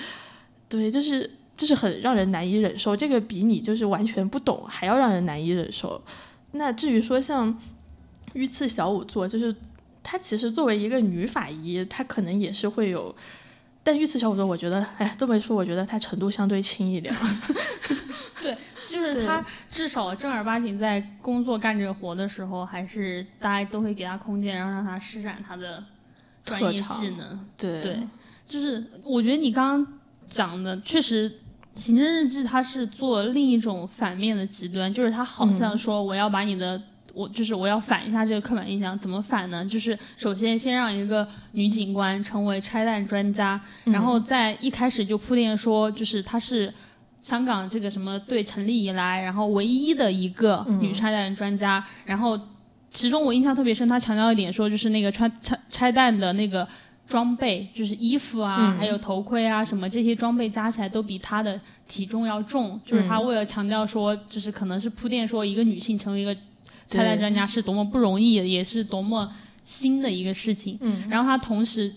[0.67, 5.99] 对，就是就是很让人难以忍受，这个比你就是完全不懂还要让人难以忍受。
[6.51, 7.57] 那至于说像
[8.33, 9.55] 御赐小仵作，就是
[10.03, 13.15] 她其实作为一个女法医，她可能也是会有。
[13.85, 17.13] 但御赐小仵作，我觉得，哎，这么说，我觉得她程度相对轻一点。
[18.41, 25.83] 对就是他至少正儿八经在工作干这个活的时候，还是大家都会给他空间，然后让他施展他的
[26.43, 27.47] 专业技能。
[27.57, 27.99] 对对，
[28.47, 31.29] 就是我觉得你刚刚讲的确实，
[31.73, 36.81] 《刑侦日记》它是做另一种反面的极端，就是他好像说我要把你的。
[37.15, 39.63] 我就是我要反一下这个刻板印象，怎么反呢？
[39.63, 46.73] 就是首先先让一个女警官成为拆弹专家，然后在一开始就铺垫说，就是她是
[47.23, 52.37] 香港这个什么队成立以来，然后唯一的一个女拆弹专家，然后
[52.89, 56.67] 其中我印象特别深，她强调一点说，就是那个拆拆拆弹的那个
[57.07, 61.57] 装备，就是衣服啊，还有头盔啊什么这些装备加起来都比她的
[61.87, 66.35] 体重要重，就是她为了强调说，就是可能是铺垫说一个女性成为一个
[66.87, 69.33] 拆弹专家是多么不容易，也是多么
[69.63, 70.77] 新的一个事情。
[70.81, 71.89] 嗯，然后她同时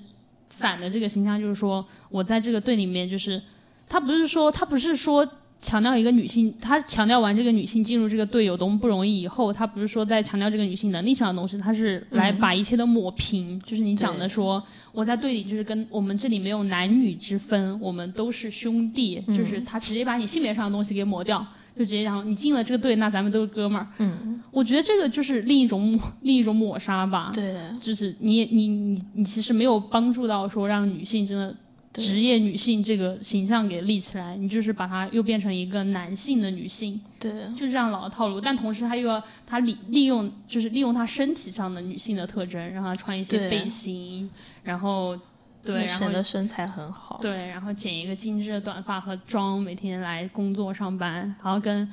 [0.51, 3.43] 反的这个形象就是说，我在这个队里面，就是
[3.89, 5.27] 她不是说他不是说
[5.59, 13.59] 强调一个女性，他强调完这个女性进入这个队有多么不容易以后，他不是说在强调这个女性能力上的东西，他是来把一切都抹平。
[13.61, 21.45] 就是你讲的说，我在队里就是跟我们这里没有男女之分，我们都是兄弟，就是他直接把你性别上的东西给抹掉。
[21.79, 23.87] 就直接讲，你进了这个队，那咱们都是哥们儿。
[23.99, 27.31] 嗯，我觉得这个就是另一种另一种抹杀吧。
[27.35, 31.57] 对，就是你你你你其实没有帮助到说让女性真的对
[31.97, 38.41] 职业女性这个形象给立起来，你就是把她又变成一个男性的女性，对，就是这样老的套路。
[38.41, 44.31] 但同时她又要她利利用就是利用她身体上的女性的特征，让她穿一些背心，
[44.63, 45.19] 然后
[45.63, 47.19] 对，然后显得身材很好。
[47.21, 51.89] 对，然后剪一个精致的短发和妆，每天来工作上班，然后跟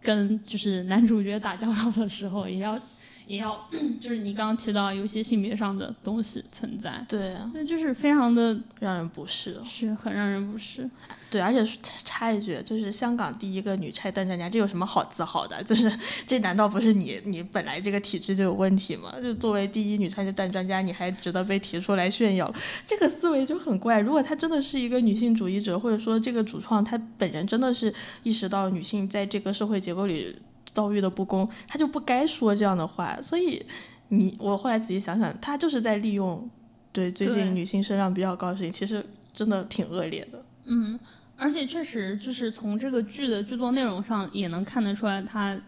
[0.00, 2.78] 跟就是男主角打交道的时候，也要
[3.26, 3.68] 也要
[4.00, 9.58] 就是你刚刚提到有一些性别上的东西存在，对，那就是非常的让人不适。
[9.64, 10.88] 是很让人不适。
[11.30, 11.64] 对，而且
[12.04, 15.60] 插一句，就是香港第一个女拆弹专家，这有什么好自豪的？
[15.64, 15.90] 就是
[16.26, 19.12] 这难道不是你你本来这个体质就有问题吗？
[19.20, 22.52] 就作为第一女拆弹专家，你还值得被提出来炫耀？
[22.86, 23.98] 这个思维就很怪。
[23.98, 30.36] 如果她真的是一个女性主义者，或者说这个主创她本人真的是意识到女性在这个社会结构里
[30.74, 33.16] 遭遇的不公，他就不该说这样的话。
[33.22, 33.64] 所以
[34.08, 36.50] 你我后来仔细想想，他就是在利用
[36.92, 40.44] 对最近女性声量比较高的事情，其实真的挺恶劣的。
[40.64, 40.98] 嗯，
[41.36, 45.58] 而且确实就是从这个剧的剧作内容上也能看得出来，他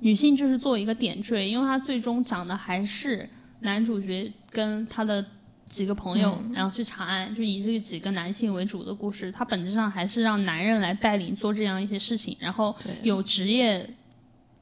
[0.00, 3.28] 女性就是作为一个点缀，因为他最终讲的还是
[3.60, 5.24] 男主角跟他的
[5.66, 9.30] 几个朋友，然后去查案，就以这几个男性为主的故事。
[9.30, 13.88] 它本质上还是让男人来带领做这样一些事情，然后有职业。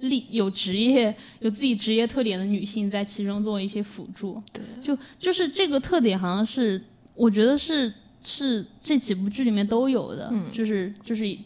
[0.01, 6.81] 力有职业有自己职业特点的女性在其中做一些辅助，对，就就是这个特点好像是
[7.15, 10.45] 我觉得是是这几部剧里面都有的，嗯。
[10.53, 11.37] 就是就是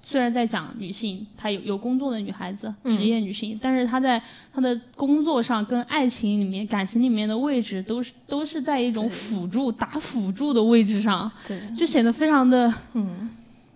[0.00, 4.18] 虽然在讲女性，她有有工作的女孩子，职业女性，但是她在
[4.54, 13.28] 她的工作上跟爱情里面、感情里面的位置都是都是在一种辅助、打辅助的位置上，对，就显得非常的，嗯，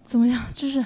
[0.03, 0.83] 怎么样，就是。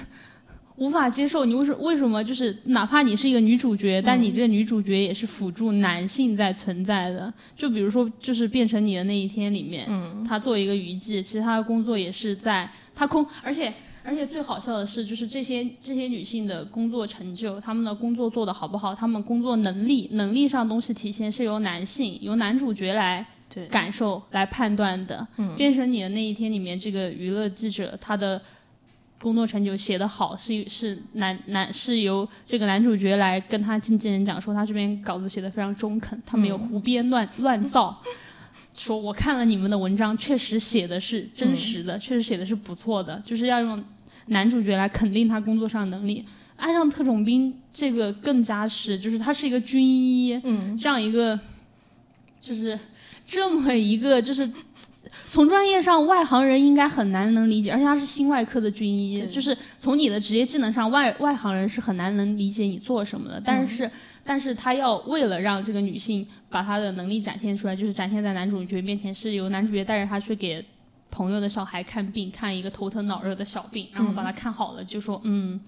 [0.77, 7.33] 无法接受你为什为什么就是哪怕你是一个女主角，但你这个女主角也是辅助男性在存在的。
[7.55, 23.25] 就比如说，就是变成你的那一天里面，嗯，她做一个娱记，其实她的工作也是在他空，而且而且最好笑的是，就是这些这些女性的工作成就，她们的工作做得好不好，她们工作能力能力上东西体现是由男性由男主角来
[23.71, 25.27] 感受来判断的。
[25.37, 28.39] 嗯，变成你的那一天里面，这个娱乐记者他的。
[29.19, 37.99] 工作成就写得好是是男男是由这个男主角来跟他经纪人讲说他这边稿子写的非常中肯，他没有胡编乱乱造，
[38.75, 43.83] 说我看了你们的文章，确实写的是真实的，确实写的是不错的，就是要用
[44.27, 46.23] 男主角来肯定他工作上的能力。
[46.55, 50.39] 爱上特种兵这个更加是，就是他是一个军医，
[50.79, 51.39] 这样一个，
[52.39, 52.79] 就是
[53.25, 54.47] 这么一个就是。
[55.29, 63.41] 从专业上，外行人应该很难能理解，而且他是心外科的军医，就是从你的职业技能上，外外行人是很难能理解你做什么的。
[63.43, 63.91] 但是，
[64.23, 70.63] 但是他要为了让这个女性把她的能力展现出来，就是展现在男主角面前，是由男主角带着她去给
[71.11, 75.59] 朋友的小孩看病，看一个头疼脑热的小病，然后把他看好了，就说嗯。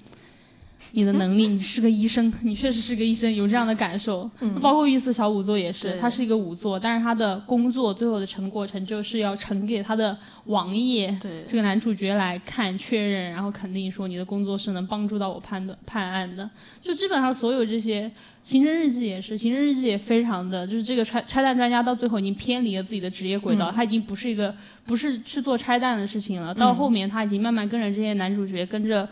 [0.91, 4.29] 你的能力，你是个医生，你确实是个医生，有这样的感受。
[4.61, 11.15] 包括御赐小仵作也是，他是一个仵作，但是他的工作最后的成果成就是要呈给他的王爷，
[11.47, 16.49] 这个男主角来看确认，然后肯定说你的工作是能帮助到我判断判案的。
[16.81, 18.11] 就基本上所有这些，
[18.41, 29.07] 刑侦日记也是，刑侦日记也非常的，就是这个拆拆弹专家到最后已经偏离了自己的职业轨道，他已经不是一个不是去做拆弹的事情了，到后面他已经慢慢跟着这些男主角跟着。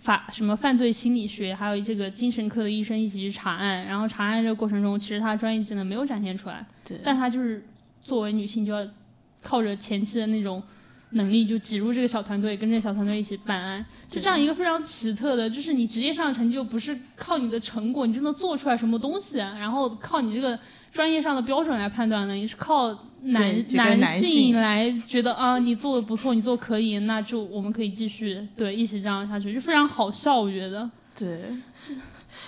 [0.00, 6.64] 法什么犯罪心理学，还有这个精神科的医生一起去查案，然后查案这个过程中，其实他专业技能没有展现出来，
[7.04, 7.64] 但他就是
[8.02, 8.86] 作为女性就要
[9.42, 10.62] 靠着前期的那种
[11.10, 20.58] 能力就挤入这个小团队，跟这个小团队一起办案，就这样一个非常奇特的，就是你职业上的成就不是靠你的成果，你真的做出来什么东西，然后靠你这个
[20.90, 23.08] 专业上的标准来判断的，你是靠。
[23.22, 23.64] 男
[24.00, 30.90] 男性来觉得啊，你做的不错，你做可以，那就我们可以继续对一起这样下去，就非常好笑，我觉得。
[31.16, 31.40] 对，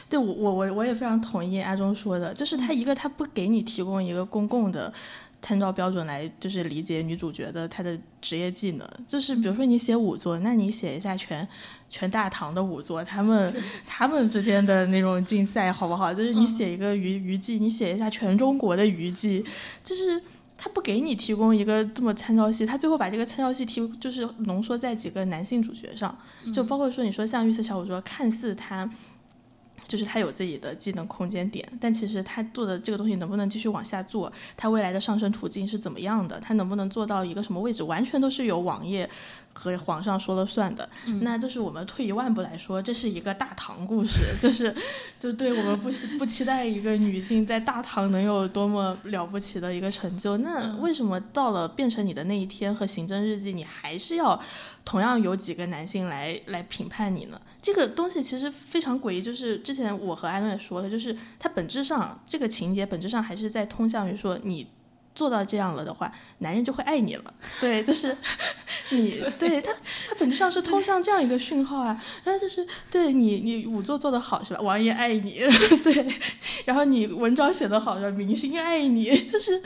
[0.08, 4.92] 对我我我我也非常同意阿忠说的，就是他一个他不给你提供一个公共的
[5.40, 11.46] 参照标准来，就是理解女主角的她的职业技能，就是比如说你写仵作，那你写一下全
[11.88, 13.54] 全大唐的仵作，他们
[13.86, 16.12] 他们之间的那种竞赛好不好？
[16.12, 19.44] 就是你写一个娱娱记，你写一下全中国的娱记，
[19.84, 20.20] 就是。
[20.64, 26.16] 他不给你提供一个这么参照系，他最后把这个参照系提就是浓缩在几个男性主角上，
[26.50, 28.88] 就包括说你说像《绿色小五说，看似他。
[29.86, 39.08] 就是他有自己的技能空间点，但其实他做的这个东西能不能继续往下做，他未来的上升途径是怎么样的，他能不能做到一个什么位置，完全都是由王爷
[39.52, 40.88] 和皇上说了算的。
[41.20, 44.74] 那这是我们退一万步来说，这是一个大唐故事， 就是
[45.18, 50.38] 就对我们不不期待一个女性在大唐能有多么了不起的一个成就。
[50.38, 54.40] 那为什么到了变成你的那一天和刑侦日记，你还是要
[54.84, 57.40] 同样有几个男性来来评判你呢？
[57.64, 64.66] 这个东西其实非常诡异，就是之前我和艾伦也说了，就是它本质上这个情节本质上还是在通向于说你。
[65.14, 67.34] 做到这样了的话，男人就会爱你了。
[67.62, 68.16] 对，就是
[68.90, 69.72] 你对他，
[70.08, 71.98] 他本质上是通向这样一个讯号啊。
[72.22, 74.60] 然后就是对你，你仵作做得好是吧？
[74.60, 75.40] 王爷爱你，
[75.82, 76.06] 对。
[76.66, 78.10] 然后你文章写得好，是吧？
[78.10, 79.62] 明星爱你， 就是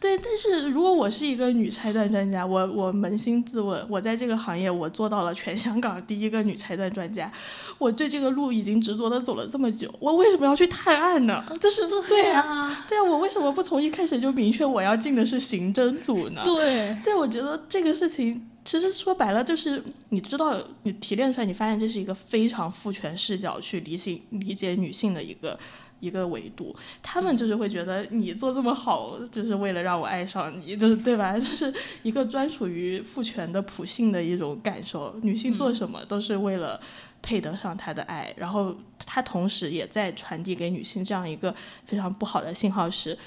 [0.00, 0.16] 对。
[0.16, 7.30] 但是如果我是一个女拆弹专家，我我扪心自问，我在这个行业我做到了全香港第一个女拆弹专家，
[7.76, 11.44] 我对这个路已经执着的走了这么久，我为什么要去探案呢？
[11.60, 14.92] 就是对啊，对啊，我为什么不从一开始就明确我要？
[15.02, 16.42] 进的是刑侦组呢？
[16.44, 25.58] 对，对，我觉得这个事情其实说白了就是，你知道，你提炼出来，你发现这是一个非常父权视角去理性理解女性的一个
[25.98, 26.74] 一个维度。
[27.02, 31.36] 他们就是会觉得你做这么好，就是为了让我爱上你，就是对吧？
[31.40, 31.72] 就是
[32.04, 35.18] 一个专属于父权的普性的一种感受。
[35.22, 36.80] 女性做什么都是为了
[37.20, 41.52] 配得上他的爱，然后他同时也在传递给女性这样一个
[41.84, 43.18] 非常不好的信号是。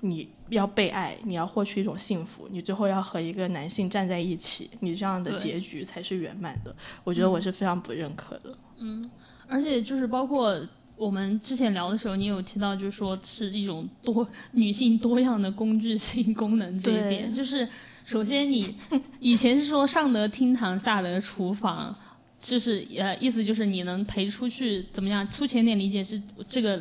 [0.00, 6.74] 你要被爱，你要获取一种幸福，你最后要和一个男性站在一起，你这样的结局才是圆满的。
[7.02, 8.56] 我觉得我是非常不认可的。
[8.78, 9.10] 嗯，
[9.46, 10.60] 而且就是包括
[10.96, 17.32] 我们之前聊的时候，你有提到，就是说是一种多女性多样的工具性功能这一点。
[17.32, 17.66] 就是
[18.04, 18.76] 首先你
[19.20, 21.94] 以前是说上得厅堂，下得厨房。
[22.36, 25.26] 就是呃，意思就是你能陪出去怎么样？
[25.26, 26.78] 粗浅点理解是这个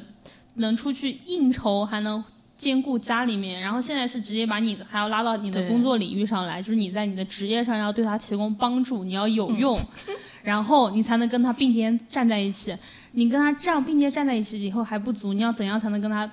[0.56, 2.22] 能出去应酬，还能
[2.64, 3.60] 兼顾家里面。
[3.60, 9.78] 然后现在是直接把你还要拉到你的工作领域上来，就是你在你的职业上要对他提供帮助，你要有用，
[10.44, 12.74] 然后你才能跟他并肩站在一起。
[13.12, 16.32] 你跟他这样并肩站在一起以后还不足，你要怎样才能跟他？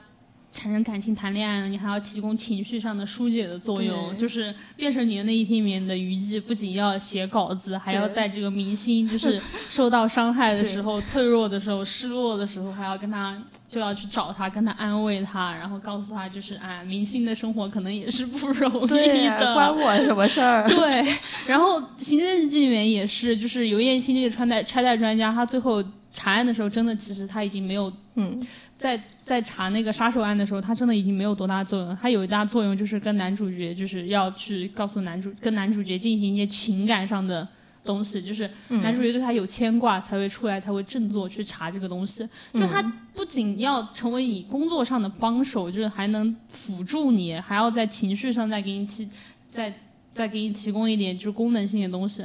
[0.52, 19.54] 产生感情、谈恋爱呢，你还要提供情绪上的疏解的作用，就是变成你的那一天里面的娱记，不仅要写稿子，还要在这个明星就是受到伤害的时候、 脆弱的时候、失落的时候，还要跟他就要去找他，跟他安慰他，然后告诉他就是哎，明星的生活可能也是不容易的。
[19.54, 20.66] 关我什么事儿？
[20.68, 21.16] 对，
[21.46, 28.44] 然后《刑侦日记》里面也是，就是尤燕青这个穿戴拆弹专家，他最后查案的时候，真的其实他已经没有嗯，
[28.76, 31.96] 在在查那个杀手案的时候，他真的已经没有多大作用。
[32.02, 37.46] 他有一大作用就是跟男主角，就是要去告诉男主跟男主角进行一些情感上的
[37.84, 42.28] 东西，就是男主角对他有牵挂，才会出来，才会振作去查这个东西。
[42.52, 42.82] 就是他
[43.14, 49.08] 不仅要成为你工作上的帮手，就是还能辅助你，还要在情绪上再给你提，
[49.48, 49.72] 再
[50.12, 52.24] 再给你提供一点就是功能性的东西。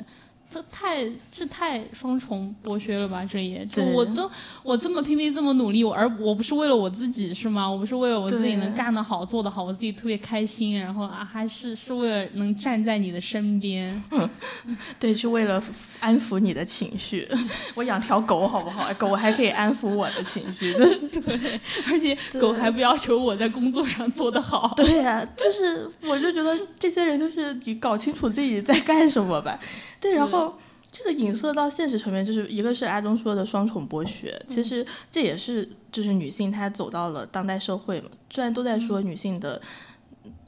[0.55, 3.25] 这太这太双重剥削了吧？
[3.29, 4.31] 这也就我都
[4.63, 7.69] 我这么拼命这么努力，我而我不是为了我自己是吗？
[7.69, 14.01] 我不是为了我自己能干得好做得好，我自己特别开心，然后啊还是是为了能站在你的身边。
[14.97, 15.61] 对，是为了
[15.99, 17.27] 安抚你的情绪。
[17.75, 18.93] 我养条狗好不好？
[18.93, 21.59] 狗还可以安抚我的情绪，就是对，
[21.91, 24.73] 而且狗还不要求我在工作上做得好。
[24.77, 29.59] 对呀、就是我就觉得这些人就是你搞清楚自己在干什么吧。
[29.99, 30.44] 对，然后
[30.91, 39.61] 这个影射到现实层面，就是一个是阿忠说的双重剥削，其实这也是就是女性她走到了当代社会嘛，虽然都在说女性的。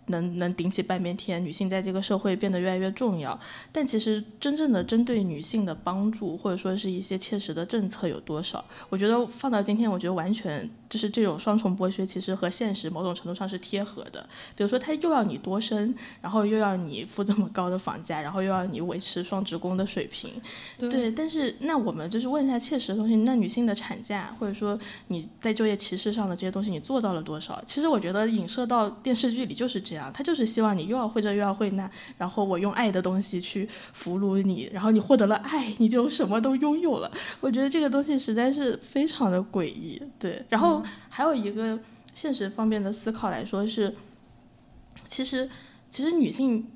[0.10, 3.38] 能能顶起半边天，女性在这个社会变得越来越重要，
[3.74, 8.64] 但其实真正的针对女性的帮助，或者说是一些切实的政策有多少？
[8.88, 14.28] 我觉得放到今天，我觉得完全就是这种双重剥削，其实和现实某种程度上是贴合的。
[14.56, 20.32] 比如说，他又要你多生，然后又要你付这么高的房价，然后又要你维持双职工的水平，
[20.78, 21.12] 对。
[21.12, 27.62] 但是，那我们就是问一下切实的东西，那女性的产假，或者说你在就业歧视上的这些东西，你做到了多少？
[27.66, 37.12] 其实我觉得影射到电视剧里就是这样，他就是希望你又要会这又要会那，然后我用爱的东西去俘虏你，然后你获得了爱，你就什么都拥有了。
[37.40, 40.44] 我觉得这个东西实在是非常的诡异，对。
[40.50, 40.77] 然后
[41.10, 41.80] 还有一个
[42.14, 43.96] 现实方面的思考来说是，
[45.08, 45.50] 其实
[45.90, 46.68] 其实女性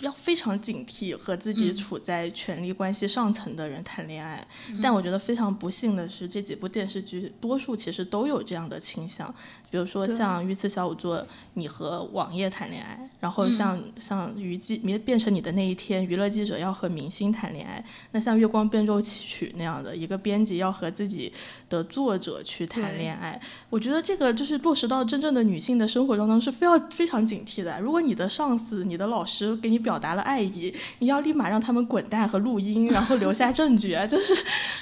[0.00, 4.46] 要非常警惕和自己处在权力关系上层的人谈恋爱。
[4.82, 9.34] 但我觉得非常不幸的是，这几部电视剧多数其实都有这样的倾向。
[9.68, 11.18] 比如说像《御赐小仵作》，
[11.54, 17.84] 你和网页谈恋爱；然后像、像《娱记》变变成你的那一天，娱乐记者要和明星谈恋爱。
[18.12, 21.32] 那像《月光变奏曲》那样的一个编辑要和自己
[21.68, 23.38] 的作者去谈恋爱，
[23.68, 27.80] 我觉得这个就是落实到真正的女性的生活当中是非要非常警惕的。
[27.80, 34.04] 如果你的上司、你的老师给你表达了爱意，你要立马让他们滚蛋和录音，然后留下证据啊！
[34.12, 34.34] 就是，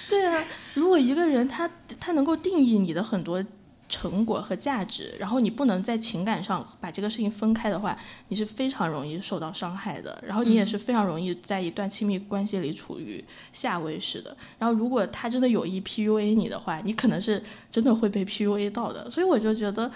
[0.09, 0.43] 对啊，
[0.73, 3.45] 如果一个人他他能够定义你的很多。
[3.87, 7.97] 成果和价值，然后你不能在情感上把这个事情分开的话，
[8.29, 10.19] 你是非常容易受到伤害的。
[10.27, 14.35] 然后你也是非常容易在一段亲密关系里处于下位式的。
[14.59, 17.41] 然后如果他真的有意 PUA 你的话，你可能是
[17.71, 19.09] 真的会被 PUA 到的。
[19.11, 19.89] 所以我就觉得，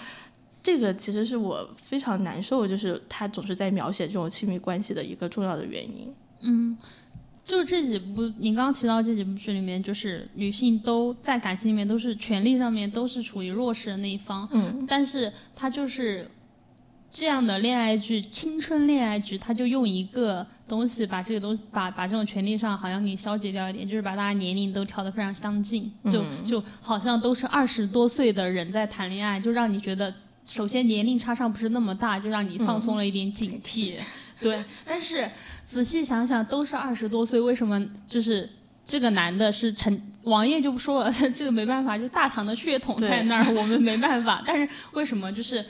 [0.61, 6.13] 这个其实是我非常难受，就是他总是在描写这种亲密关系的一个重要的原因。
[6.41, 6.77] 嗯，
[7.45, 16.29] 就这几部，你刚刚提到这几部剧里面，就是女性都在感情里面都是权力上面都是处于弱势的那一方，嗯，但是她就是
[17.09, 30.13] 这样的恋爱剧，青春恋爱剧，他就用一个东西把这个东西把把这种权利上好像给消解掉一点，就是把大家年龄都调得非常相近，就就好像都是二十多岁的人在谈恋爱，就让你觉得
[30.49, 33.93] 首先年龄差上不是那么大，就让你放松了一点警惕。
[34.41, 35.29] 对，但是
[35.63, 38.49] 仔细想想，都是二十多岁，为什么就是
[38.83, 44.43] 这个男的是成王爷就不说了，这个没办法，就大唐的血统在那儿，我们没办法。
[44.43, 45.63] 但是为什么就是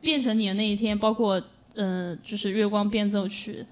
[0.00, 1.42] 变成你的那一天，包括
[1.74, 3.66] 呃，就是月光变奏曲，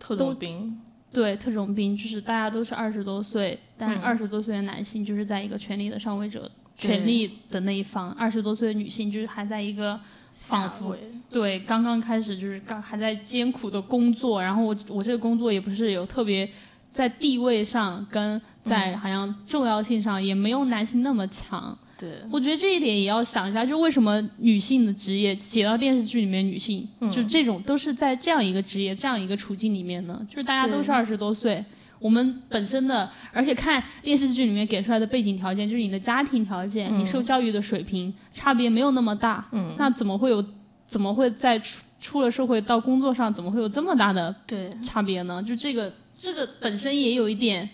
[0.00, 0.80] 特种兵，
[1.12, 6.50] 对特种兵，就是大家都是二十多岁，但二十多岁的男性就是在一个权力的上位者。
[6.88, 9.98] 权力的那一方，二十多岁的女性就是还在一个
[10.32, 10.96] 仿佛
[11.30, 16.48] 对，刚刚开始就是刚还在艰苦的工作，然后我我这个工作也不是有特别
[16.90, 21.76] 在地位上跟在好像重要性上也没有男性那么强。
[21.98, 30.26] 对，我觉得这一点也要想一下，就为什么女性的职业写到电视剧里面，女性、就这种都是在这样一个职业、这样一个处境里面呢？
[30.26, 31.62] 就是大家都是二十多岁，
[32.00, 40.44] 我们本身的，而且看电视剧里面给出来的背景条件，就是你的家庭条件，你受教育的水平差别没有那么大，嗯，那怎么会有，
[40.86, 45.40] 怎么会在出出了社会到工作上，怎么会有这么大的对差别呢？
[45.42, 47.68] 就这个这个本身也有一点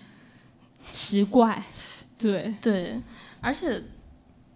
[0.90, 1.64] 奇怪，
[2.18, 3.00] 对，对，
[3.40, 3.82] 而且。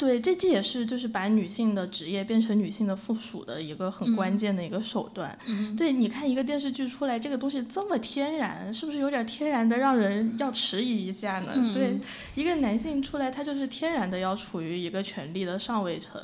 [0.01, 5.38] 对，这这也是就是把女性的职业变成女性的附属的一个很关键的一个手段。
[5.46, 11.53] 嗯对，你看一个电视剧出来，这个东西这么天然，是不是有点天然的让人要迟疑一下呢？
[11.55, 11.98] 嗯对，
[12.34, 16.18] 一个男性出来，他就是天然的要处于一个权力的上位层。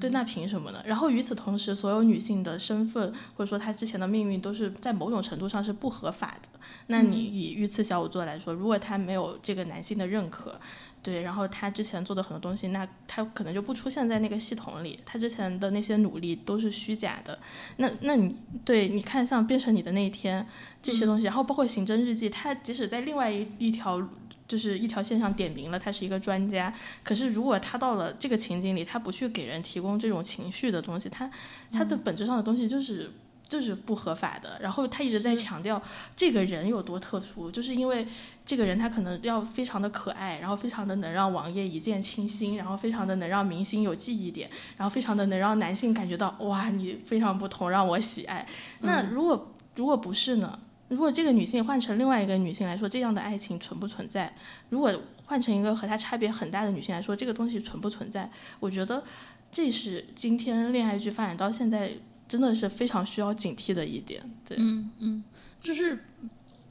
[0.00, 0.82] 对，那凭什么呢？
[0.84, 6.58] 然后与此同时，所有女性的身份或者说她之前的命运都是在某种程度上是不合法的。
[6.88, 10.58] 那你以御赐小仵作来说，如果他没有这个男性的认可，
[11.02, 17.38] 对，然后他之前做的很多东西，那他可能就不出现在那个系统里，他之前的那些努力都是虚假的。
[17.78, 20.46] 那那你对，你看像变成你的那一天
[20.82, 24.06] 这些东西，然后包括刑侦日记，他即使在另外一一条
[24.46, 31.30] 就是一条线上点名了他是一个专家，可是如果他到了这个情景里，他不去给人提供这种情绪的东西，他
[31.72, 33.10] 他的本质上的东西就是。
[33.50, 35.82] 就是不合法的，然后他一直在强调
[36.14, 38.06] 这个人有多特殊，就是因为
[38.46, 48.46] 这个人他可能要非常的可爱，然后非常的能让王爷一见倾心，然后非常的能让明星有记忆点，然后非常的能让男性感觉到哇你非常不同，让我喜爱。
[48.82, 50.56] 那如果如果不是呢？
[50.86, 54.32] 如果这个女性换成另外一个女性来说，这样的爱情存不存在？
[54.68, 54.92] 如果
[55.26, 58.30] 换成一个和她差别很大的女性来说，这个东西存不存在？
[58.60, 59.02] 我觉得
[59.50, 61.92] 这是今天恋爱剧发展到现在。
[62.30, 65.24] 真的是非常需要警惕的一点，对，嗯嗯，
[65.60, 65.98] 就是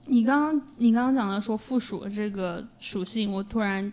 [0.05, 3.91] 你刚刚你刚刚讲到说附属这个属性，我突然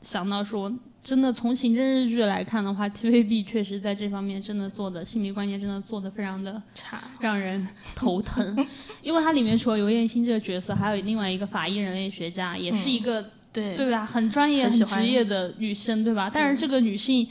[0.00, 0.72] 想到说，
[1.02, 8.66] 真的从刑侦日剧来看的话，TVB 确实在这方面真的做的性别观念真的做的非常的差，让人头疼，
[9.02, 13.22] 因为它里面除了刘彦星这个角色，还有另外一个法医人类学家，也是一个、
[13.52, 16.30] 对对吧，很专业、很职业的女生，对吧？
[16.32, 17.28] 但是这个女性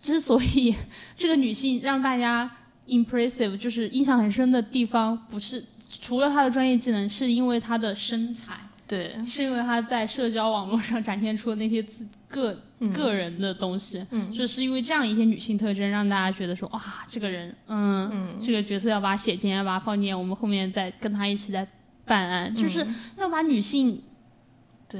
[0.00, 0.74] 之所以
[1.14, 2.50] 这个女性让大家。
[2.86, 5.64] Impressive 就是印象很深的地方，不是
[6.00, 8.54] 除了她的专业技能，是因为她的身材，
[8.86, 21.66] 对，是因为她在社交网络上展现出的那些自个、嗯、个人的东西，嗯，就是因为这样一些女性特征，让大家觉得说，哇，这个人，嗯，嗯这个角色要把写进，要把它放进，我们后面再跟他一起在
[22.04, 24.02] 办案，就是要把女性。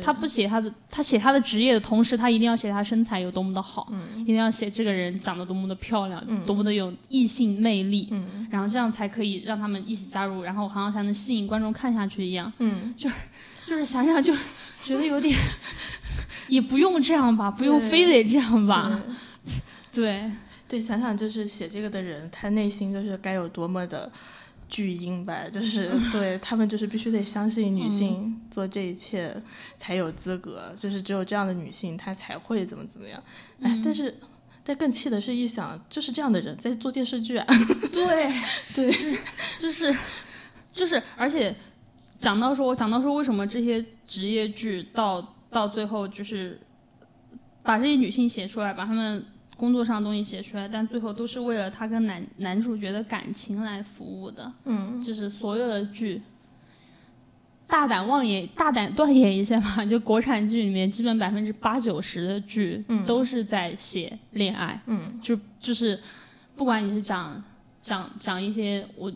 [0.00, 13.14] 他不写他的，他写他的职业的同时，他一定要写他身材有多么的好，嗯，一定要写这个人长得多么的漂亮，嗯，多么的有异性魅力，嗯，然后这样才可以让他们一起加入，然后好像才能吸引观众看下去一样，嗯， 就是
[13.66, 14.34] 就是想想就
[14.84, 15.36] 觉得有点，
[16.48, 19.00] 也不用这样吧，不用非得这样吧，
[19.92, 20.30] 对，
[20.68, 24.10] 对，想想就是写这个的人，他内心就是该有多么的。
[24.72, 29.36] 巨婴吧，就是 对他们就是必须得相信女性做这一切
[29.76, 33.22] 才有资格，就是只有这样的女性她才会怎么怎么样。
[33.60, 34.16] 哎，但是
[34.64, 37.46] 但更气的是一想，就是这样的人在做电视剧啊。
[37.92, 38.32] 对
[38.72, 38.90] 对，
[39.60, 39.94] 就是
[40.72, 41.54] 就是，而且
[42.16, 46.58] 讲到说，我讲到说为什么这些职业剧到到最后就是
[47.62, 49.22] 把这些女性写出来，把她们。
[49.56, 54.52] 工作上的东西写出来，但最后都是为了他跟男男主角的感情来服务的。
[54.64, 56.20] 嗯，就是所有的剧，
[57.66, 64.80] 大胆妄言、大胆断言一下吧， 就国产剧里面，基本百分之八九十的剧都是在写恋爱。
[64.86, 65.98] 嗯，就就是
[66.56, 67.42] 不管你是讲
[67.80, 69.12] 讲讲一些，我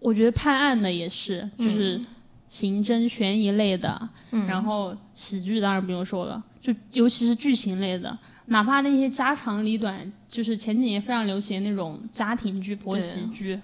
[0.00, 2.00] 我觉得判案的也是，就是
[2.48, 8.18] 刑侦悬疑类的，嗯、然后喜剧当然不用说了，就尤其是剧情类的。
[8.46, 13.58] 哪怕那些家长里短，就是前几年非常流行那种家庭剧、婆媳剧，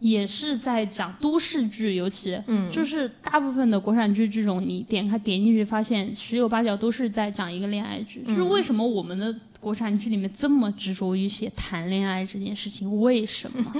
[0.00, 8.22] 也是在讲都市剧，尤其，嗯，就是大部分的国产剧这种，你点开点进去，发现十有八九都是在讲一个恋爱剧。
[8.26, 13.00] 就是为什么我们的国产剧里面这么执着于写谈恋爱这件事情？
[13.00, 13.74] 为什么？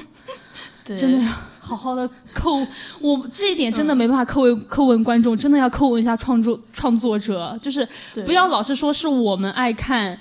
[0.96, 2.66] 真的要好好的叩
[3.00, 7.86] 我这一点真的没办法叩问叩问观众，真的要叩问一下创作创作者，就是
[8.24, 10.18] 不要老是说是我们爱看。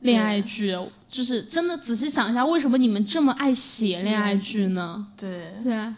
[0.00, 0.74] 恋爱剧
[1.06, 5.06] 就是真的，仔细想一下，为什么你们这么爱写恋爱剧呢？
[5.14, 5.94] 对对啊，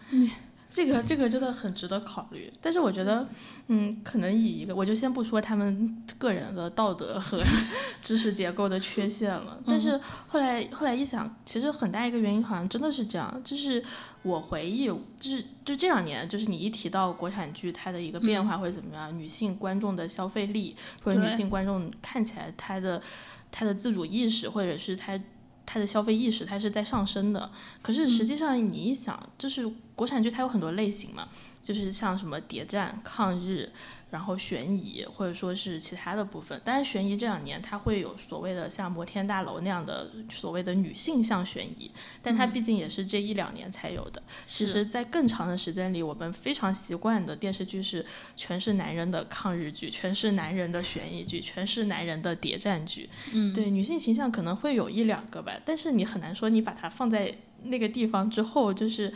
[0.72, 2.52] 这个这个真的很值得考虑。
[2.60, 3.28] 但是我觉得，
[3.68, 7.42] 嗯，可能以一个，我就先不说他们个人的道德和
[8.00, 9.58] 知识结构的缺陷了。
[9.66, 13.40] 但是后来后来一想，其实很大一个原因好像真的是这样。
[13.44, 13.84] 就是
[14.22, 23.00] 我回忆，就是就这两年，就是你一提到国产剧它的一个变化或者怎么样，女性观众的消费力或者女性观众看起来她的。
[23.54, 25.12] 她的自主意识，或者是他
[25.64, 27.50] 他的消费意识，它是在上升的。
[27.80, 31.28] 可是实际上，你一想，就是国产剧它有很多类型嘛，
[31.62, 33.72] 就是像什么谍战、抗日。
[34.12, 41.90] 然后悬疑或者说是其他的部分，当然悬疑这两年它会有所谓的像摩天大楼那样的所谓的女性向悬疑，
[42.20, 44.22] 但它毕竟也是这一两年才有的。
[44.46, 48.04] 其实，在更长的时间里，我们非常习惯的电视剧是
[48.36, 53.08] 全是男人的抗日剧，全是男人的悬疑剧，全是男人的谍战剧。
[53.32, 59.10] 嗯，对，女性形象可能会有一两个吧，但是你很难说你把它放在那个地方之后就是。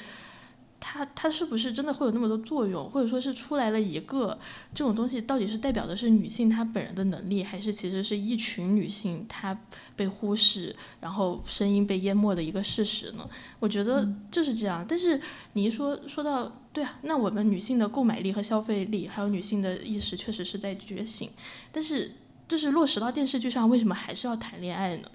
[0.79, 4.39] 它它是不是真的会有那么多作用，或者说是出来了一个
[4.74, 9.59] 这种东西，到底是代表的是女性她本人的能力，还是其实是一群女性她
[9.97, 13.29] 被忽视，然后声音被淹没的一个事实呢？
[13.59, 14.85] 我觉得就是这样。
[14.89, 15.20] 但是
[15.55, 21.31] 你一说说到对啊，那我们女性的购买力和消费力，还有女性的意识确实是在觉醒，
[21.72, 22.12] 但是
[22.47, 25.09] 就是落实到电视剧上，为什么还是要谈恋爱呢？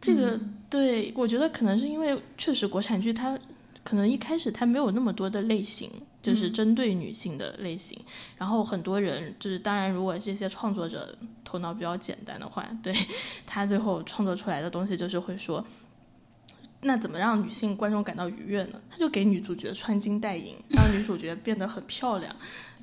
[0.00, 0.40] 这个
[0.70, 3.38] 对我觉得可能是因为确实国产剧它。
[3.82, 5.90] 可能一开始它没有那么多的类型，
[6.22, 7.98] 就是针对女性的类型。
[8.36, 12.94] 然后很多人就是，当然如果这些创作者头脑比较简单的话，对
[13.46, 15.64] 他最后创作出来的东西就是会说。
[16.82, 18.80] 那怎么让女性观众感到愉悦呢？
[18.90, 22.34] 他就给女主角穿金戴银， 让女主角变得很漂亮，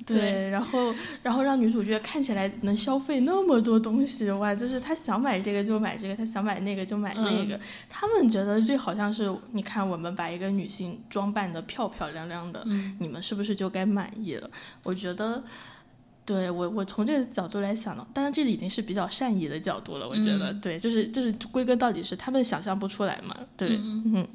[0.06, 7.58] 对，然后然后让女主角看起来能消费那么多东西，哇，就是她想买这个就买这个，她想买那个就买那个。
[7.88, 12.64] 他们觉得这好像是，你看我们把一个女性装扮的漂漂亮亮的，
[13.00, 14.48] 你们是不是就该满意了？
[14.84, 15.42] 我觉得。
[16.28, 20.06] 对我，我从这个角度来想呢，当然这已经是比较善意的角度了。
[20.06, 23.34] 我觉得，对，就是就是归根到底是他们想象不出来嘛。
[23.56, 24.26] 对，嗯。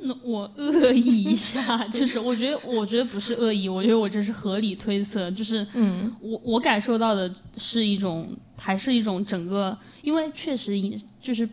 [0.00, 11.46] 那我恶意一下，就 是我觉得，我觉得不是恶意，我觉得我这是合理推测，就是，嗯，我我感受到的是一种，还是一种整个，因为确实影就是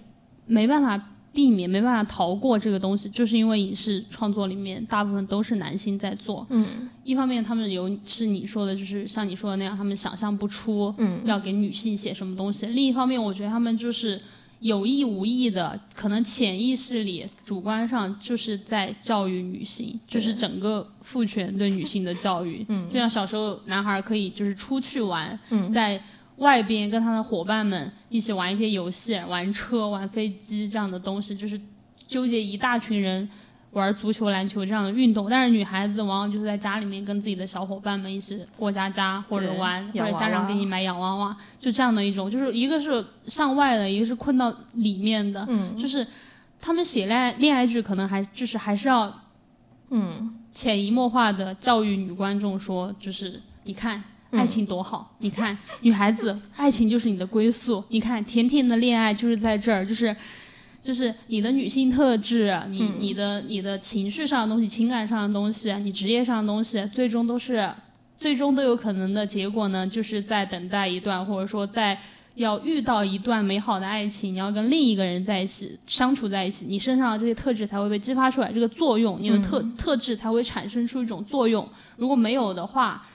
[0.45, 1.11] 没办法。
[1.35, 6.47] 避免没办法逃过这个东西，就是因为影视创作里面大部分都是男性在做。
[6.49, 12.65] 嗯，一方面他们有是你说的，就是像你说的那样，他们想象不出要给女性写什么东西。
[12.67, 14.19] 另一方面，我觉得他们就是
[14.61, 22.65] 有意无意的，可能潜意识里、主观上就是在教育女性，就是整个父权对女性的教育。
[22.69, 25.37] 嗯，就像小时候男孩可以就是出去玩，
[25.73, 26.01] 在。
[26.37, 31.59] 外边跟他的伙伴们一起玩一些游戏，玩车、玩飞机这样的东西，就是
[31.95, 33.27] 纠结一大群人
[33.71, 35.29] 玩足球、篮球这样的运动。
[35.29, 42.29] 但是女孩子往往就是在家里面跟自己的小伙伴们一起过家家，或者玩，或者家长给你买洋娃娃，就这样的一种。
[42.29, 45.45] 就是一个是向外的，一个是困到里面的。
[45.47, 46.05] 嗯，就是
[46.59, 49.21] 他们写恋爱恋爱剧，可能还就是还是要，
[49.89, 54.03] 嗯，潜移默化的教育女观众说，就是你看。
[54.37, 57.83] 爱情多好，你看，女孩子， 爱情就是你的归宿。
[57.89, 60.15] 你看，甜甜的恋爱就是在这儿，就是，
[60.81, 67.69] 就是你的女性特质，你你的你的情绪上的东西，情感上的东西，你职业上的东西，最终都是，
[68.17, 71.97] 最终都有可能的结果呢，就是在等待一段，或者说在
[72.35, 81.67] 要遇到一段美好的爱情，你要跟另一个人在一起相处在一起，你身上的这些特质才会被激发出来，这个作用，你的特特质才会产生出一种作用。
[81.95, 83.05] 如果没有的话，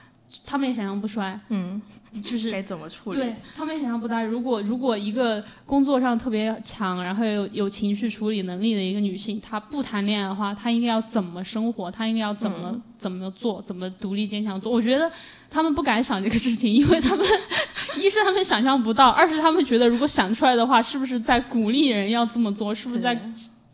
[0.45, 1.81] 他们也想象不出来，嗯，
[2.23, 3.17] 就是该怎么处理？
[3.17, 11.91] 对他们也想象不到，如果如果一个工作上特别强，然后有有情绪处理能力的一个女性，她不谈恋爱的话，她应该要怎么生活？
[11.91, 13.61] 她应该要怎么怎么做？
[13.61, 14.71] 怎么独立坚强做？
[14.71, 15.11] 我觉得
[15.49, 17.25] 他们不敢想这个事情，因为他们
[18.01, 22.73] 一是他们想象不到，二是他们觉得如果想出来的话，是不是在鼓励人要这么做？
[22.73, 23.19] 是不是在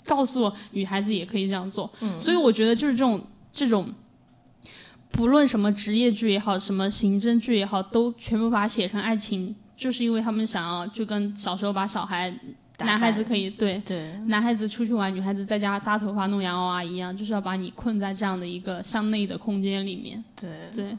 [0.05, 1.91] 告诉女孩子也可以这样做？
[1.99, 3.87] 嗯，所以我觉得就是这种这种。
[5.11, 12.31] 不论什么职业剧也好，什么刑侦剧也好，都全部把它写成爱情，就是因为他们想要就跟小时候把小孩
[12.79, 20.23] 男孩子可以对对男孩子出去玩，女孩子在家扎头发弄洋娃娃一样，就是要把你困在这样的一个向内的空间里面。
[20.39, 20.97] 对对，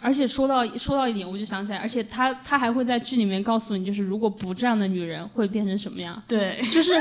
[0.00, 6.22] 而且说到说到一点，我就想起来，而且他他还会在剧里面告诉你，就是如果不这样的女人会变成什么样？
[6.28, 6.92] 对，就是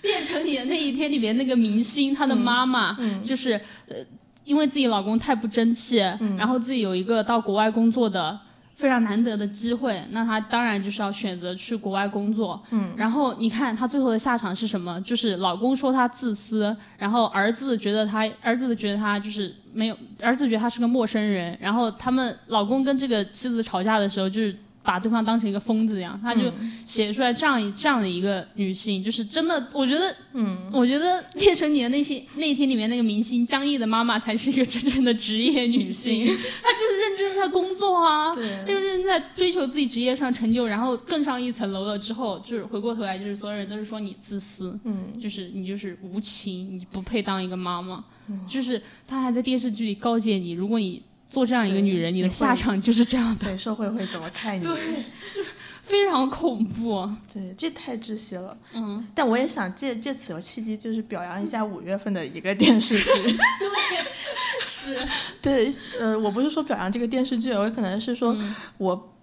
[0.00, 3.96] 变成你的那一天里面那个明星，他的妈妈，就是呃。
[4.44, 5.98] 因为自己老公太不争气，
[6.36, 8.38] 然后自己有一个到国外工作的
[8.76, 12.60] 非常难得的机会，那她当然就是要选择去国外工作。
[12.70, 15.00] 嗯，然后你看她最后的下场是什么？
[15.02, 21.56] 就是老公说她自私，然后儿子觉得她儿子觉得她就是没有，儿子觉得她是个陌生人。
[21.60, 24.56] 然后他们老公跟这个妻子吵架的时候，就是。
[24.82, 26.52] 把对方当成一个疯子一样，他就
[26.84, 36.32] 写出来这样一这样的一个女性，就是真的，我觉得，嗯，我觉得变成你的那些那天里面那个明星张译的妈妈才是一个真正的职业女性，她
[36.72, 48.04] 就是认真在工作啊，对，就认真在追求自己职业上成就，然后更上一层楼了之后，就是回过头来就是所有人都是说你自私，嗯，就是你就是无情，你不配当一个妈妈，
[48.46, 51.00] 就是她还在电视剧里告诫你，如果你。
[51.32, 53.46] 做这样一个女人，你的下场就是这样的。
[53.46, 54.62] 对，社会会怎么看你？
[54.62, 54.70] 对，
[55.34, 55.48] 就是
[55.82, 57.10] 非常恐怖。
[57.32, 58.56] 对，这太窒息了。
[58.74, 63.04] 嗯，但我也想借借此有契机，就是表扬一下五月份的一个电视剧。
[63.10, 63.36] 对，
[64.66, 64.98] 是。
[65.40, 68.36] 对，呃，我不是说表扬这个电视剧，我可能是说
[68.76, 69.14] 我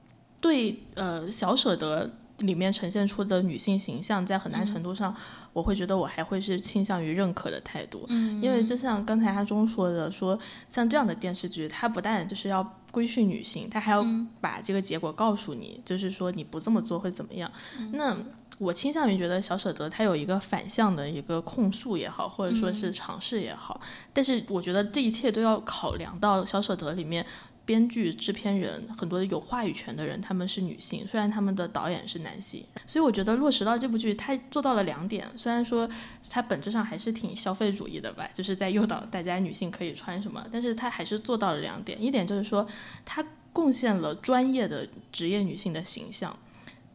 [0.42, 2.12] 对呃小舍得。
[2.40, 5.16] 里面呈现出的女性形象，在很大程度上，
[5.54, 8.06] 我会觉得我还会是倾向于认可的态度。
[8.10, 10.38] 嗯，因为就像刚才阿忠说的，说
[10.70, 14.06] 像这样的电视剧，它不但就是要规训女性，它还要
[14.42, 17.52] 把这个结果告诉你，就是说你不这么做会怎么样。
[17.92, 18.16] 那
[18.58, 23.80] 我倾向于觉得小舍得他有一个反向的一个控诉也好，或者说是尝试也好，
[24.12, 27.26] 但是我觉得这一切都要考量到小舍得里面。
[27.70, 35.24] 编剧、制片人很多有话语权的人，他们是女性，虽然他们的导演是男性，所以我觉得落实到这部剧，他做到了两点。
[35.38, 35.88] 虽然说
[36.32, 42.02] 他本质上还是挺消费主义的吧，就是在诱导大家女性可以穿什么，但是他还是做到了两点。
[42.02, 42.68] 一点就是说，
[43.06, 46.36] 他贡献了专业的职业女性的形象。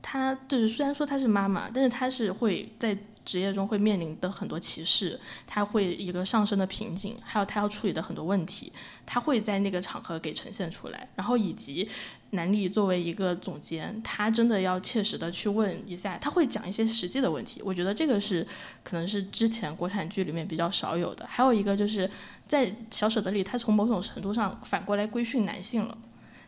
[0.02, 2.98] 他就是虽然说她是妈妈，但是她是会在。
[3.24, 8.72] 职业中会面临的很多歧视，他会一个上升的瓶颈，还有他要处理的很多问题，
[9.06, 11.08] 他会在那个场合给呈现出来。
[11.14, 11.88] 然后以及
[12.30, 17.62] 南丽作为一个总监，他真的要切实的去问一下，他会讲一些实际的问题。
[17.64, 18.46] 我觉得这个是
[18.82, 21.26] 可能是之前国产剧里面比较少有的。
[21.26, 22.08] 还有一个就是
[22.46, 25.96] 在小舍得里，他从某种程度上反过来规训男性了。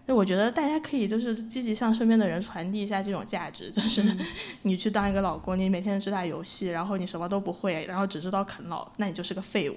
[0.07, 4.03] 那我觉得大家可以就是积极向身边的人传递一下这种价值，就是
[4.63, 9.77] 你去当一个老公，你每天只打游戏，然后你什么都不会，然后只知道啃老，那你就是个废物。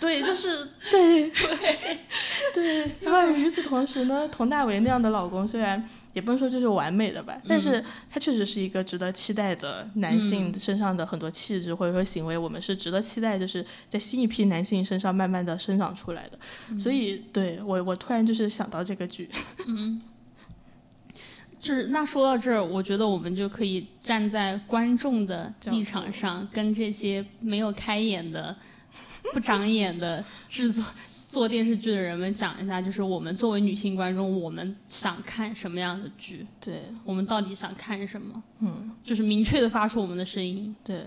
[0.00, 1.30] 对，就是对
[2.54, 2.90] 对对。
[3.02, 5.88] 然后与此同时呢，佟大为那样的老公虽然。
[6.16, 16.78] 也不能说就是完美的吧，但是他确实是一个值得期待的男性身上的很多气质或者说行为，我们是值得期待，就是在新一批男性身上慢慢的生长出来的。
[16.78, 19.28] 所以，对我我突然就是想到这个剧，
[19.68, 20.00] 嗯，
[21.60, 28.56] 就是那说到这儿，我觉得我们就可以站在观众的立场上，跟这些没有开眼的、
[29.34, 30.82] 不长眼的制作。
[31.36, 36.46] 做电视剧的人们讲一下，就是我们作为女性观众，我们想看什么样的剧？
[36.58, 38.42] 对，我们到底想看什么？
[38.60, 40.74] 嗯，就是明确的发出我们的声音。
[40.82, 41.04] 对。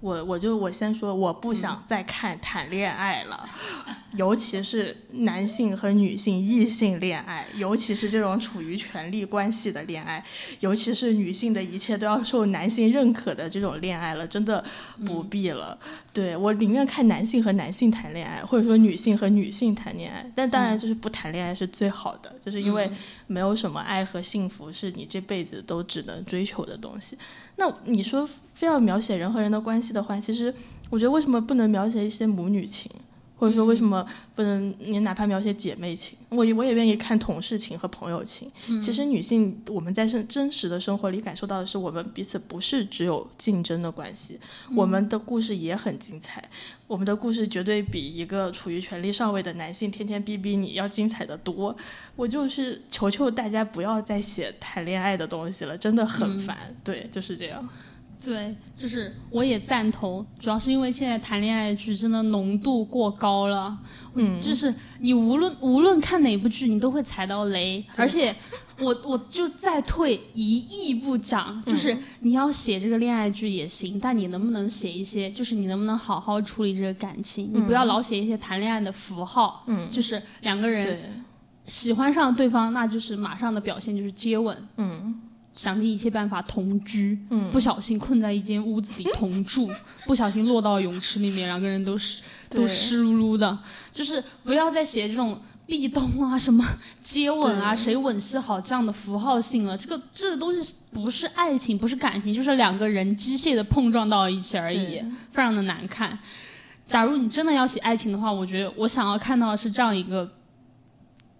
[0.00, 3.48] 我我就我先说，我不想再看谈恋爱了，
[4.16, 10.24] 尤其是男性和女性异性恋爱，尤其是这种处于权力关系的恋爱，
[10.60, 14.64] 尤其是女性的一切都要受男性认可的这种恋爱了，真的
[15.04, 15.78] 不必了。
[16.12, 22.90] 对我宁愿看男性和男性谈恋爱，或者说女性和女性谈恋爱，但当然就是不谈恋爱是最好的，就是因为
[23.26, 27.16] 没有什么爱和幸福是你这辈子都只能追求的东西。
[27.56, 30.52] 那你说非要描写人和人的关系的话，其实
[30.88, 32.90] 我觉得为什么不能描写一些母女情？
[33.36, 36.16] 或者说，为什么不能你哪怕描写姐妹情？
[36.30, 38.50] 我我也愿意看同事情和朋友情。
[38.80, 44.38] 其实女性我们在生真实的生活里感受到的是，我们彼此不是只有竞争的关系，
[44.74, 46.42] 我们的故事也很精彩。
[46.86, 51.76] 我们的故事绝对比一个处于权力上位的男性天天逼逼你要精彩的多。
[52.14, 56.56] 我就是求求大家不要再写谈恋爱的东西了，真的很烦。
[56.82, 57.68] 对，就是这样。
[58.24, 63.78] 对，就是我也赞同，主要是因为现在谈恋爱剧真的浓度过高了，
[64.14, 67.84] 嗯，就是你无论无论看哪部剧，你都会踩到雷。
[67.96, 68.34] 而且
[68.78, 77.50] 我我就再退一亿步讲，就是你要写这个恋爱剧也行，但你能不能写一些，就是你能不能好好处理这个感情？
[77.52, 81.24] 你不要老写一些谈恋爱的符号，嗯，就是两个人
[81.64, 85.20] 喜欢上对方，那就是马上的表现就是接吻，嗯。
[85.56, 89.70] 想尽一切办法同居，嗯，不小心困在一间屋子里同住，
[90.04, 93.58] 不小心落到泳池里面，两个人都湿都湿漉漉的。
[93.90, 96.62] 就是不要再写这种壁咚啊、什么
[97.00, 99.74] 接吻啊、谁吻戏好这样的符号性了。
[99.76, 105.00] 这个这个东西不是爱情，不是感情，就是两个人机械的碰撞到一起而已，
[105.32, 106.18] 非常的难看。
[106.84, 110.30] 假如你真的要写爱情的话，我觉得我想要看到的是这样一个。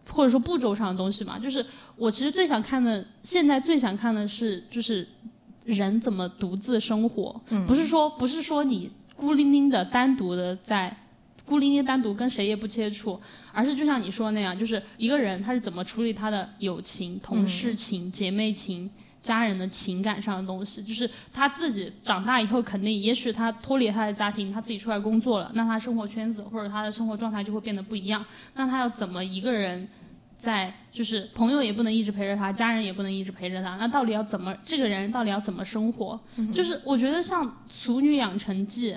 [0.09, 5.07] 或者说步骤上的东西嘛，就是我其实最想看的，现在最想看的是，就是
[5.65, 10.95] 人怎么独自生活，不是说不是说你孤零零的单独的在
[11.47, 13.19] 孤零零单独跟谁也不接触，
[13.51, 28.23] 而是就像你说的那样，就是一个人他是怎么处理他的友情、同事情、姐妹情、家人的情感上的东西，就是他自己长大以后肯定，也许他脱离他的家庭，他自己出来工作了，那他生活圈子或者他的生活状态就会变得不一样，
[28.55, 29.89] 那他要怎么一个人？
[30.39, 36.19] 在就是朋友也不能一直陪着他，家人也不能一直陪着他，那到底要怎么这个人到底要怎么生活？
[36.55, 38.95] 就是我觉得像《俗女养成记》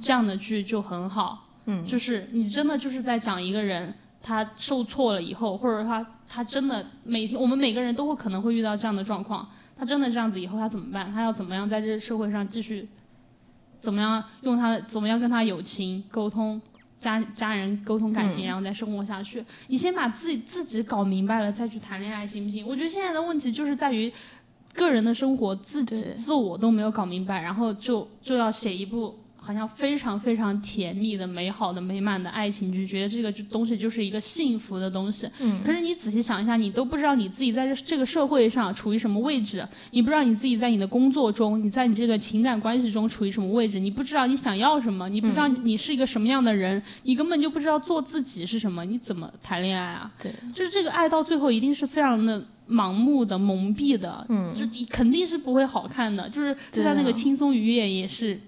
[0.00, 1.48] 这样的剧就很好，
[1.86, 11.12] 就是你真的就是在讲一个人他受挫了以后，或者他他真的每天我们每个人都会可能会遇到这样的状况，他真的这样子以后他怎么办？
[11.12, 12.88] 他要怎么样在这个社会上继续？
[13.80, 14.78] 怎么样用他？
[14.78, 16.60] 怎么样跟他友情沟通？
[17.02, 19.44] 家家人沟通感情，然后再生活下去。
[19.66, 22.64] 你先把自己自己搞明白了，再去谈恋爱，行不行？
[22.64, 24.12] 我觉得现在的问题就是在于，
[24.72, 29.18] 个人的生活自己自我都没有搞明白，然后就就要写一部。
[29.44, 35.28] 好像非常非常甜蜜的、美好的、美满的爱情剧，觉得这个东西就是一个幸福的东西。
[35.40, 35.60] 嗯。
[35.64, 50.12] 可是你仔细想一下，你都不知道你自己在这这个社会上处于什么位置，你不知道你自己在你的工作中，你在你这段情感关系中处于什么位置，你不知道你想要什么，你不知道你是一个什么样的人，你根本就不知道做自己是什么，你怎么谈恋爱啊？
[50.22, 50.32] 对。
[50.54, 56.28] 就是这个爱到最后一定是非常的盲目的、蒙蔽的，嗯，就你肯定是不会好看的。
[56.28, 58.40] 就是就像那个轻松愉悦也是。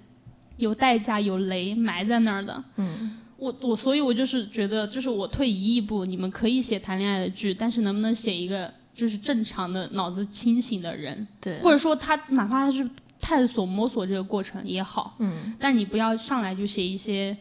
[0.56, 2.62] 有代价，有雷埋在那儿的。
[2.76, 11.26] 嗯，我我所以，我就是觉得，就是我退一亿步，你们可以写谈恋爱的剧，但是能不能写一个就是正常的脑子清醒的人？
[11.40, 12.88] 对，或者说他哪怕他是
[13.20, 15.16] 探索摸索这个过程也好。
[15.18, 17.36] 嗯，但你不要上来就写一些，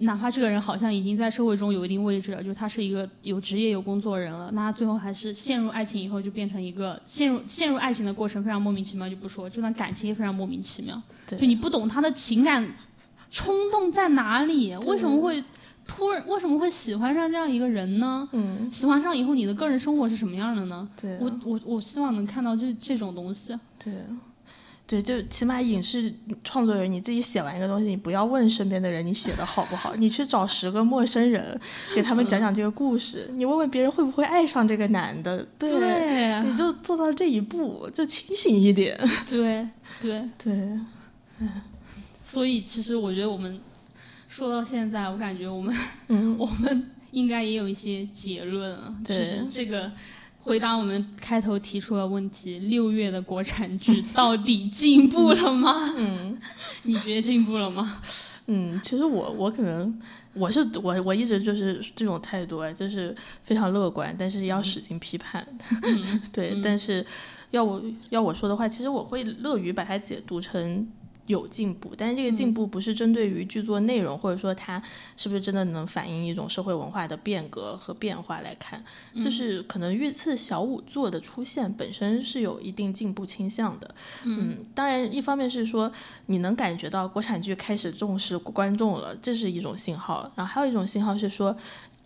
[0.00, 11.00] 哪怕这个人好像已经在社会中有一定位置了，就是他是一个有职业有工作人了，那他最后还是陷入爱情以后就变成一个陷入陷入爱情的过程非常莫名其妙就不说，这段感情也非常莫名其妙。
[11.28, 12.66] 就你不懂他的情感
[13.30, 15.42] 冲动在哪里，为什么会
[15.86, 18.28] 突然为什么会喜欢上这样一个人呢？
[18.32, 20.88] 嗯，喜欢上以后，你的个人生活是什么样的呢？
[21.00, 23.54] 对，我我我希望能看到这这种东西。
[23.82, 23.92] 对，
[24.90, 26.12] 对，就起码影视
[26.42, 31.56] 创作人你自己写完一个东西，你不要问身边的人你写的好不好，你去找十个陌生人
[31.94, 38.98] 给他们讲讲这个故事，你问问别人会不会爱上这个男的，对，你就做到这一步，就清醒一点。
[39.30, 39.68] 对
[40.02, 40.52] 对对。
[42.24, 43.60] 所以其实我觉得我们
[44.28, 45.72] 说到现在，我感觉我们
[46.08, 48.92] 嗯， 我们应该也有一些结论啊。
[49.04, 49.92] 其实这个
[50.42, 55.92] 回答我们开头提出的问题：六月的国产剧到底进步了吗？
[55.96, 56.36] 嗯，
[56.84, 58.00] 你觉得进步了吗？
[58.46, 59.96] 嗯，其实我我可能
[60.32, 63.14] 我是我我一直就是这种态度，就是
[63.44, 65.46] 非常乐观，但是要使劲批判。
[66.32, 67.04] 对，但是
[67.50, 70.88] 要我要我说的话，其实我会乐于把它解读成。
[71.30, 74.82] 有进步，但是这个进步不是针对于剧作内容，或者说它
[75.16, 78.84] 是不是真的能反映一种社会文化的变革和变化来看，
[79.22, 83.94] 就是可能御赐小五座的出现本身是有一定进步倾向的。
[84.24, 85.90] 嗯，当然一方面是说
[86.26, 91.56] 你能感觉到国产剧开始重视观众了，这是一种信号，然后还有一种信号是说，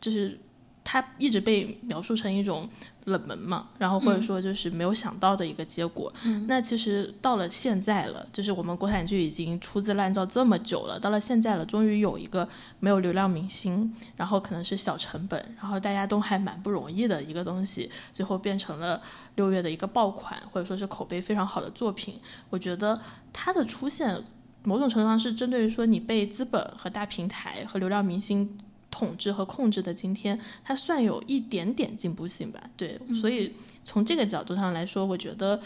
[0.00, 0.38] 就是
[0.84, 2.68] 它一直被描述成一种。
[3.06, 6.10] 冷门嘛，然后或者说就是没有想到的一个结果。
[6.46, 12.48] 那其实到了现在了，就是我们国产剧已经出自滥造这么久了，到了现在了，终于有一个
[12.80, 18.98] 没有流量明星，然后可能是小成本，然后大家都还蛮不容易的一个东西，最后变成了
[19.34, 22.18] 六月的一个爆款，或者说是口碑非常好的作品。
[22.48, 22.98] 我觉得
[23.34, 24.18] 它的出现，
[24.62, 28.58] 某种程度上是针对于说你被资本和大平台和流量明星。
[28.94, 32.62] 统治和控制的今天，它算有一点点进步性吧？
[32.76, 33.52] 对，所以
[33.84, 35.60] 从这个角度上来说，我觉得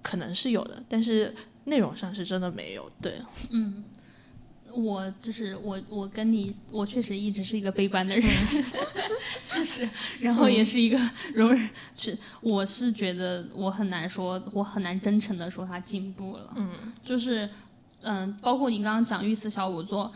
[0.00, 2.90] 可能是有的，但是内容上是真的没有。
[3.02, 3.20] 对，
[3.50, 3.84] 嗯，
[4.72, 8.24] 我就是我，我跟你，我确实一直是一个悲观的人，
[9.44, 9.86] 确实，
[10.18, 10.98] 然后也是一个
[11.34, 16.54] 容忍，是我是觉得我很难说，我很难真诚的说他进步了。
[16.56, 16.70] 嗯，
[17.04, 17.46] 就是
[18.00, 20.10] 嗯，包括你刚刚讲御四小五座。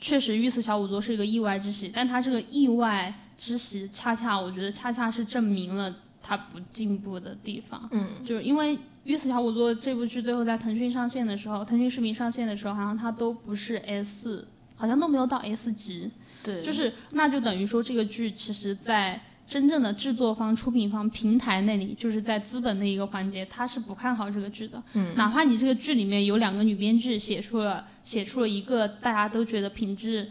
[0.00, 7.88] 确实，御赐小五座是一个意外之喜，但他这个意外之喜，恰恰我觉得恰恰是证明了他不进步的地方。
[7.90, 14.46] 嗯，就是因为御赐小五座这部剧最后在腾讯上线的时候，腾讯视频上线的时候，好像它都不是 S，
[14.76, 16.10] 好像都没有到 S 级。
[16.42, 19.20] 对，就是那就等于说这个剧其实，在。
[19.48, 24.82] 真正的制作方、出品方、平台那里，就是在资本的一个环节，他是不看好这个剧的。
[24.92, 30.28] 嗯，哪怕你这个剧里面有两个女编剧写出了写出了一个大家都觉得品质、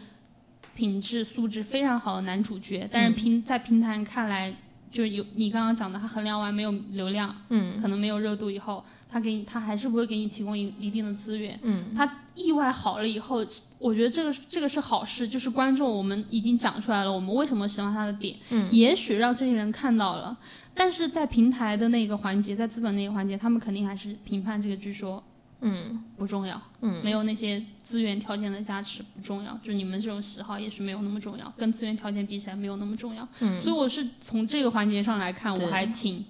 [0.76, 4.54] 品质素质非常好的男主角，但是平在平台看来。
[4.90, 13.44] 就是有你刚刚讲的，他衡量完没有流量，嗯，可能没有热度以后，他给你他还是不会给你提供一一定的资源，嗯，他意外好了以后，
[13.78, 20.36] 我觉得这个这个是好事，就是观众我们已经讲出来了，我们为什么喜欢他的点，嗯，也许让这些人看到了，
[20.74, 25.22] 但是在平台的那个环节，在资本那个环节，他们肯定还是评判这个剧说。
[25.60, 36.24] 嗯，不重要，嗯，没有那些资源条件的加持不重要，就你们这种喜好也许没有那么重要，跟资源条件比起来没有那么重要，嗯，所以我是从这个环节上来看，我还挺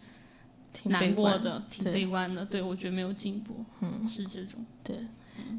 [0.72, 4.96] 挺难过的，挺悲观的，对我觉得没有进步，嗯，是这种，对，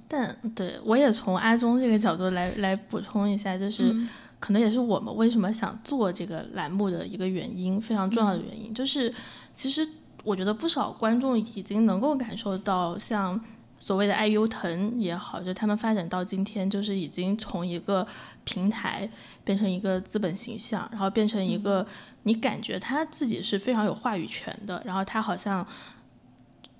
[0.08, 3.96] 但对我也从阿忠这个角度来来补充一下，就是
[4.40, 9.14] 可能也是我们为什么想做这个栏目的一个原因，非常重要的原因，就是
[9.54, 9.88] 其实
[10.24, 13.40] 我觉得不少观众已经能够感受到，像
[13.78, 18.06] 所谓的爱优腾也好，就他们发展到今天，就是已经从一个
[18.44, 19.10] 平台
[19.44, 21.86] 变成一个资本形象，然后变成一个
[22.24, 25.66] 你感觉他自己是非常有话语权的，然后他好像。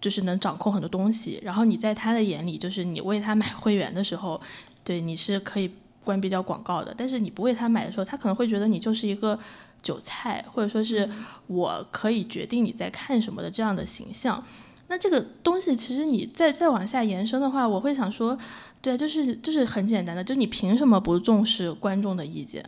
[0.02, 4.40] 就是能掌控很多东西，然后你在他的眼里，就是你为他买 会员的时候，
[4.84, 5.70] 对你是可以
[6.04, 6.94] 关闭掉广告的。
[6.98, 9.38] 但是你不为他买的时候，他可能会觉得你就是一个
[9.84, 11.10] 韭菜，或者说是
[11.48, 14.44] 我可以决定你在看什么的这样的形象。
[14.88, 18.38] 那这个东西其实你再再往下延伸的话，我会想说，
[18.82, 22.64] 对，就是就是很简单的，就你凭什么不重视观众的意见？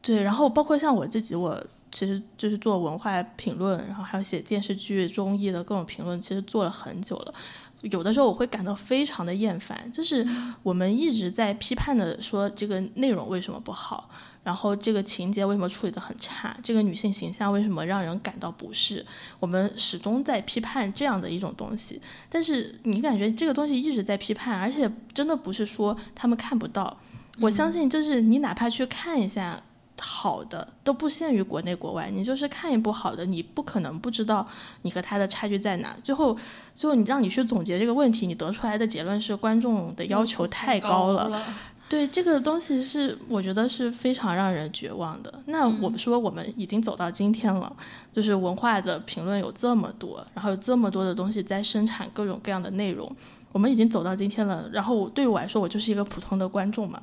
[0.00, 1.62] 对，然后包括像我自己，我。
[1.92, 7.34] 其实就是做文化评论，然后还有写电视剧、综艺的各种评论，其实做了很久了。
[7.82, 10.24] 有的时候我会感到非常的厌烦，就是
[10.62, 14.08] 我们一直在批判的说这个内容为什么不好，
[14.44, 19.04] 然后这个情节为什么处理的很差，这个女性形象为什么让人感到不适，
[19.40, 22.00] 我们始终在批判这样的一种东西。
[22.30, 26.96] 但是你感觉这个东西一直在批判，而且真的不是说他们看不到，
[27.40, 29.60] 我相信就是你哪怕去看一下。
[30.04, 34.44] 好的都不限于国内国外，你就是看一部好的，你不可能不知道
[34.82, 35.96] 你和他的差距在哪。
[36.02, 36.36] 最后，
[36.74, 41.40] 最后你让你去总结这个问题，你得出来的结论是观众的要求太高了。
[41.88, 45.32] 对这个东西是我觉得是非常让人绝望的。
[45.46, 47.70] 那我们说我们已经走到今天了，
[48.12, 53.14] 就是文化的评论有这么多，然后有这么多的东西在生产各种各样的内容，
[53.52, 54.68] 我们已经走到今天了。
[54.72, 57.00] 然后对于我来说，我就是一个普通的观众嘛。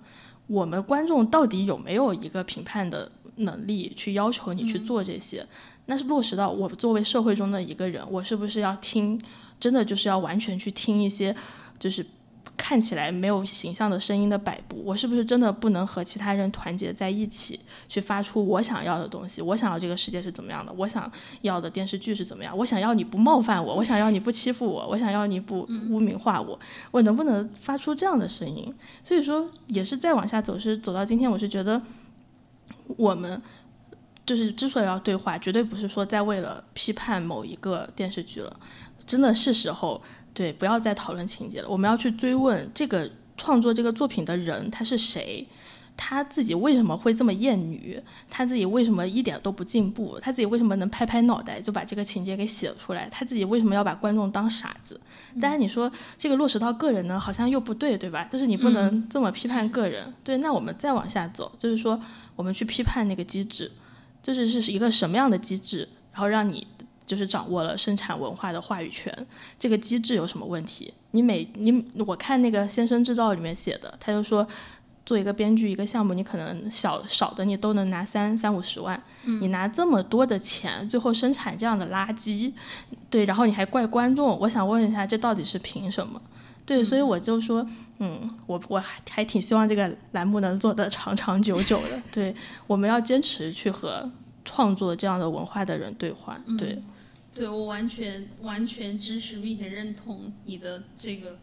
[0.50, 5.46] 我们观众到底有没有一个评判的能力去要求你去做这些？
[5.86, 9.22] 那是落实到我作为社会中的一个人，我是不是要听？
[9.60, 11.34] 真的就是要完全去听一些，
[11.78, 12.06] 就是。
[12.62, 17.58] 看起来没有形象的声音的摆布，我是不是真的不能和其他人团结在一起，
[17.88, 19.42] 去发出我想要的东西？
[19.42, 20.72] 我想要这个世界是怎么样的？
[20.74, 21.10] 我想
[21.42, 22.56] 要的电视剧是怎么样？
[22.56, 26.60] 我想要你不冒犯我，我想要你不欺负我，我想要你不污名化我，
[26.92, 28.72] 我能不能发出这样的声音？
[29.04, 31.82] 所以说，也是再往下走，是走到今天，我是觉得
[32.98, 33.42] 我们
[34.26, 38.60] 就是之所以要对话，绝对不是说在为了批判某一个电视剧了，
[39.08, 40.02] 真的是时候。
[40.40, 41.68] 对，不要再讨论情节了。
[41.68, 45.46] 我们要去追问这个创作这个作品的人他是谁，
[45.98, 54.98] 他自己为什么会这么厌女，他自己为什么一点都不进步，他自己为什么能拍拍脑袋就把这个情节给写出来，他自己为什么要把观众当傻子？
[55.42, 58.24] 当然你说这个落实到个人呢，好像又不对，对吧？
[58.32, 60.14] 就是你不能这么批判个人。
[60.24, 62.00] 对，那我们再往下走，就是说
[62.38, 63.70] 我们去批判那个机制，
[64.24, 66.66] 就是是一个什么样的机制，然后让你。
[67.10, 69.12] 就是掌握了生产文化的话语权，
[69.58, 70.94] 这个机制有什么问题？
[71.10, 74.48] 你每你我看那个《先生制造》里面写的，他就说，
[75.08, 82.54] 做一个编剧一个项目，你可能小少的你都能拿三三五十万，你拿这么多的钱，最后生产这样的垃圾，
[83.10, 86.22] 对，然后你还怪观众，我想问一下，这到底是凭什么？
[86.64, 92.36] 对，所以我就说，嗯，我我还还挺希望这个栏目能做得长长久久的，对，
[92.68, 94.08] 我们要坚持去和
[94.46, 96.80] 创作这样的文化的人对话，对。
[97.40, 101.38] 对我完全完全支持并且认同你的这个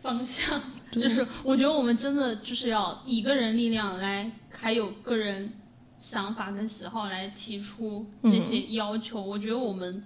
[0.00, 0.58] 方向，
[0.90, 5.52] 就是我觉得我们真的就是要以个人力量来，还有个人
[5.98, 9.20] 想法跟喜好来提出这些要求。
[9.20, 10.02] 我觉得我们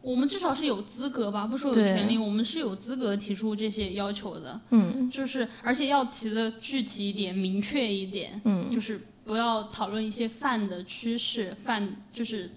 [0.00, 4.60] 我们至少是有资格吧，不说有权利，我们是有资格提出这些要求的。
[4.70, 8.40] 嗯，就是而且要提的具体一点、明确一点。
[8.44, 12.50] 嗯，就是不要讨论一些泛的趋势，泛就是。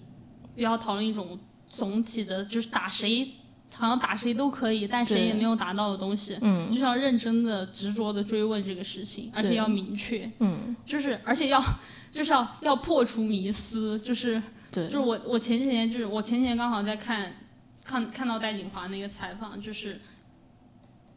[0.56, 1.38] 不要讨论一种
[1.68, 3.30] 总体的，就是打谁，
[3.72, 6.36] 好像打谁都可以，但谁也没有达到的东西。
[6.40, 10.28] 嗯，就是要认真的、执着的追问这个事情，而且要明确。
[10.40, 11.62] 嗯，就是而且要，
[12.10, 14.42] 就是要要破除迷思，就是，
[14.72, 17.36] 对，就是我我前几天就是我前几天刚好在看，
[17.84, 20.00] 看看到戴锦华那个采访，就是，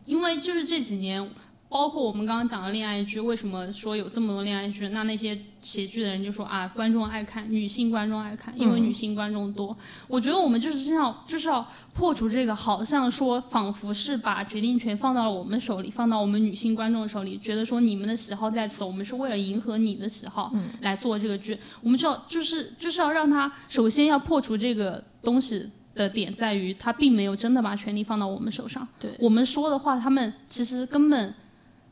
[0.06, 1.30] 因为就是这几年。
[1.70, 4.90] 包括我们刚刚讲的恋爱剧，为什么说有这么多恋爱剧？
[4.90, 9.78] 那那些写剧的人就说啊，观众爱看，女性观众爱看，因为女性观众多。
[10.08, 11.64] 我觉得我们就是这样，就是要
[11.94, 20.52] 破除这个，好像说仿佛是把决定权放到了我们手里，放到我们女性观众手里，觉得说你们的喜好在此，我们是为了迎合你的喜好
[20.82, 21.56] 来做这个剧。
[21.84, 28.88] 我们需要就是就是要让他首先要破除这个东西的点在于，他并没有真的把权力放到我们手上。
[29.00, 31.32] 对我们说的话，他们其实根本。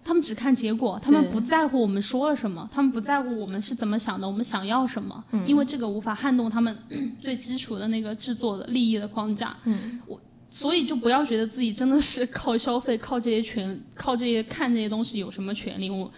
[0.08, 6.76] 他们只看结果，他们不在乎我们说了什么，他们不在乎我们是怎么想的，我们想要什么，因为这个无法撼动他们
[7.20, 9.54] 最基础的那个制作的利益的框架。
[9.66, 10.18] 嗯，我
[10.50, 15.90] 所以就不要觉得自己真的是靠消费、靠这些权、靠这些看这些东西有什么权利。
[15.90, 16.10] 我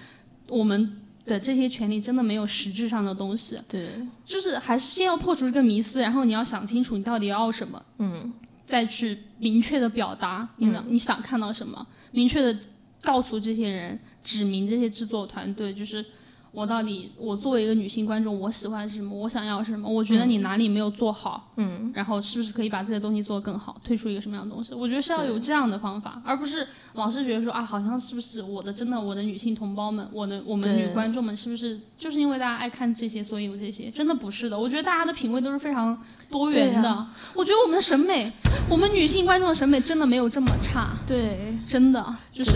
[0.48, 3.88] 我们的这些权利真的没有实质上的东西，对，
[4.24, 8.32] 就是还是先要破除这个迷思，然后你要想清楚你到底要什么，嗯，
[8.64, 12.56] 再去明确的表达你呢、你想看到什么，明确的
[13.02, 16.06] 告诉这些人，指明这些制作团队，就是
[16.52, 24.74] 我到底我作为一个女性观众，我喜欢什么，我想要什么，我觉得你哪里没有做好，嗯，然后是不是可以把这些东西做得更好，推出一个什么样的东西？
[24.74, 33.90] 我觉得是要有这样的方法，而不是老是觉得说啊，好像是不是我的真的我的女性同胞们，我的我们女观众们是不是就是因为大家爱看这些，所以有这些？
[33.90, 35.96] 真的不是的，我觉得大家的品味都是非常
[36.30, 36.90] 多元的。
[36.90, 38.32] 啊我觉得我们的审美，
[38.70, 42.52] 我们女性观众的审美真的没有这么差，对，真的就是，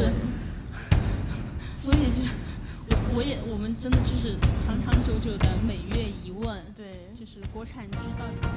[1.73, 2.23] 所以就
[3.15, 4.35] 我我也我们真的就是
[4.65, 6.85] 长长久久的每月一问，对，
[7.15, 8.47] 就是国产剧到底是。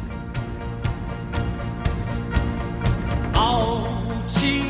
[3.35, 3.87] 傲
[4.27, 4.63] 气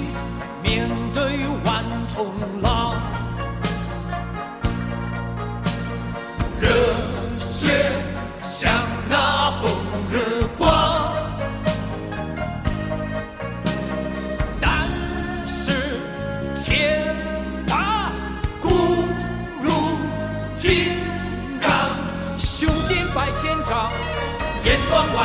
[0.60, 2.26] 面对万重
[2.60, 3.00] 浪，
[6.60, 6.68] 热
[7.38, 7.92] 血
[8.42, 9.70] 像那红
[10.10, 10.44] 日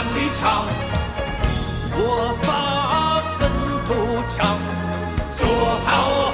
[0.02, 0.32] 万里
[1.94, 3.42] 我发奋
[3.86, 3.90] 图
[4.32, 4.58] 强
[5.38, 5.46] 做
[5.86, 6.31] 好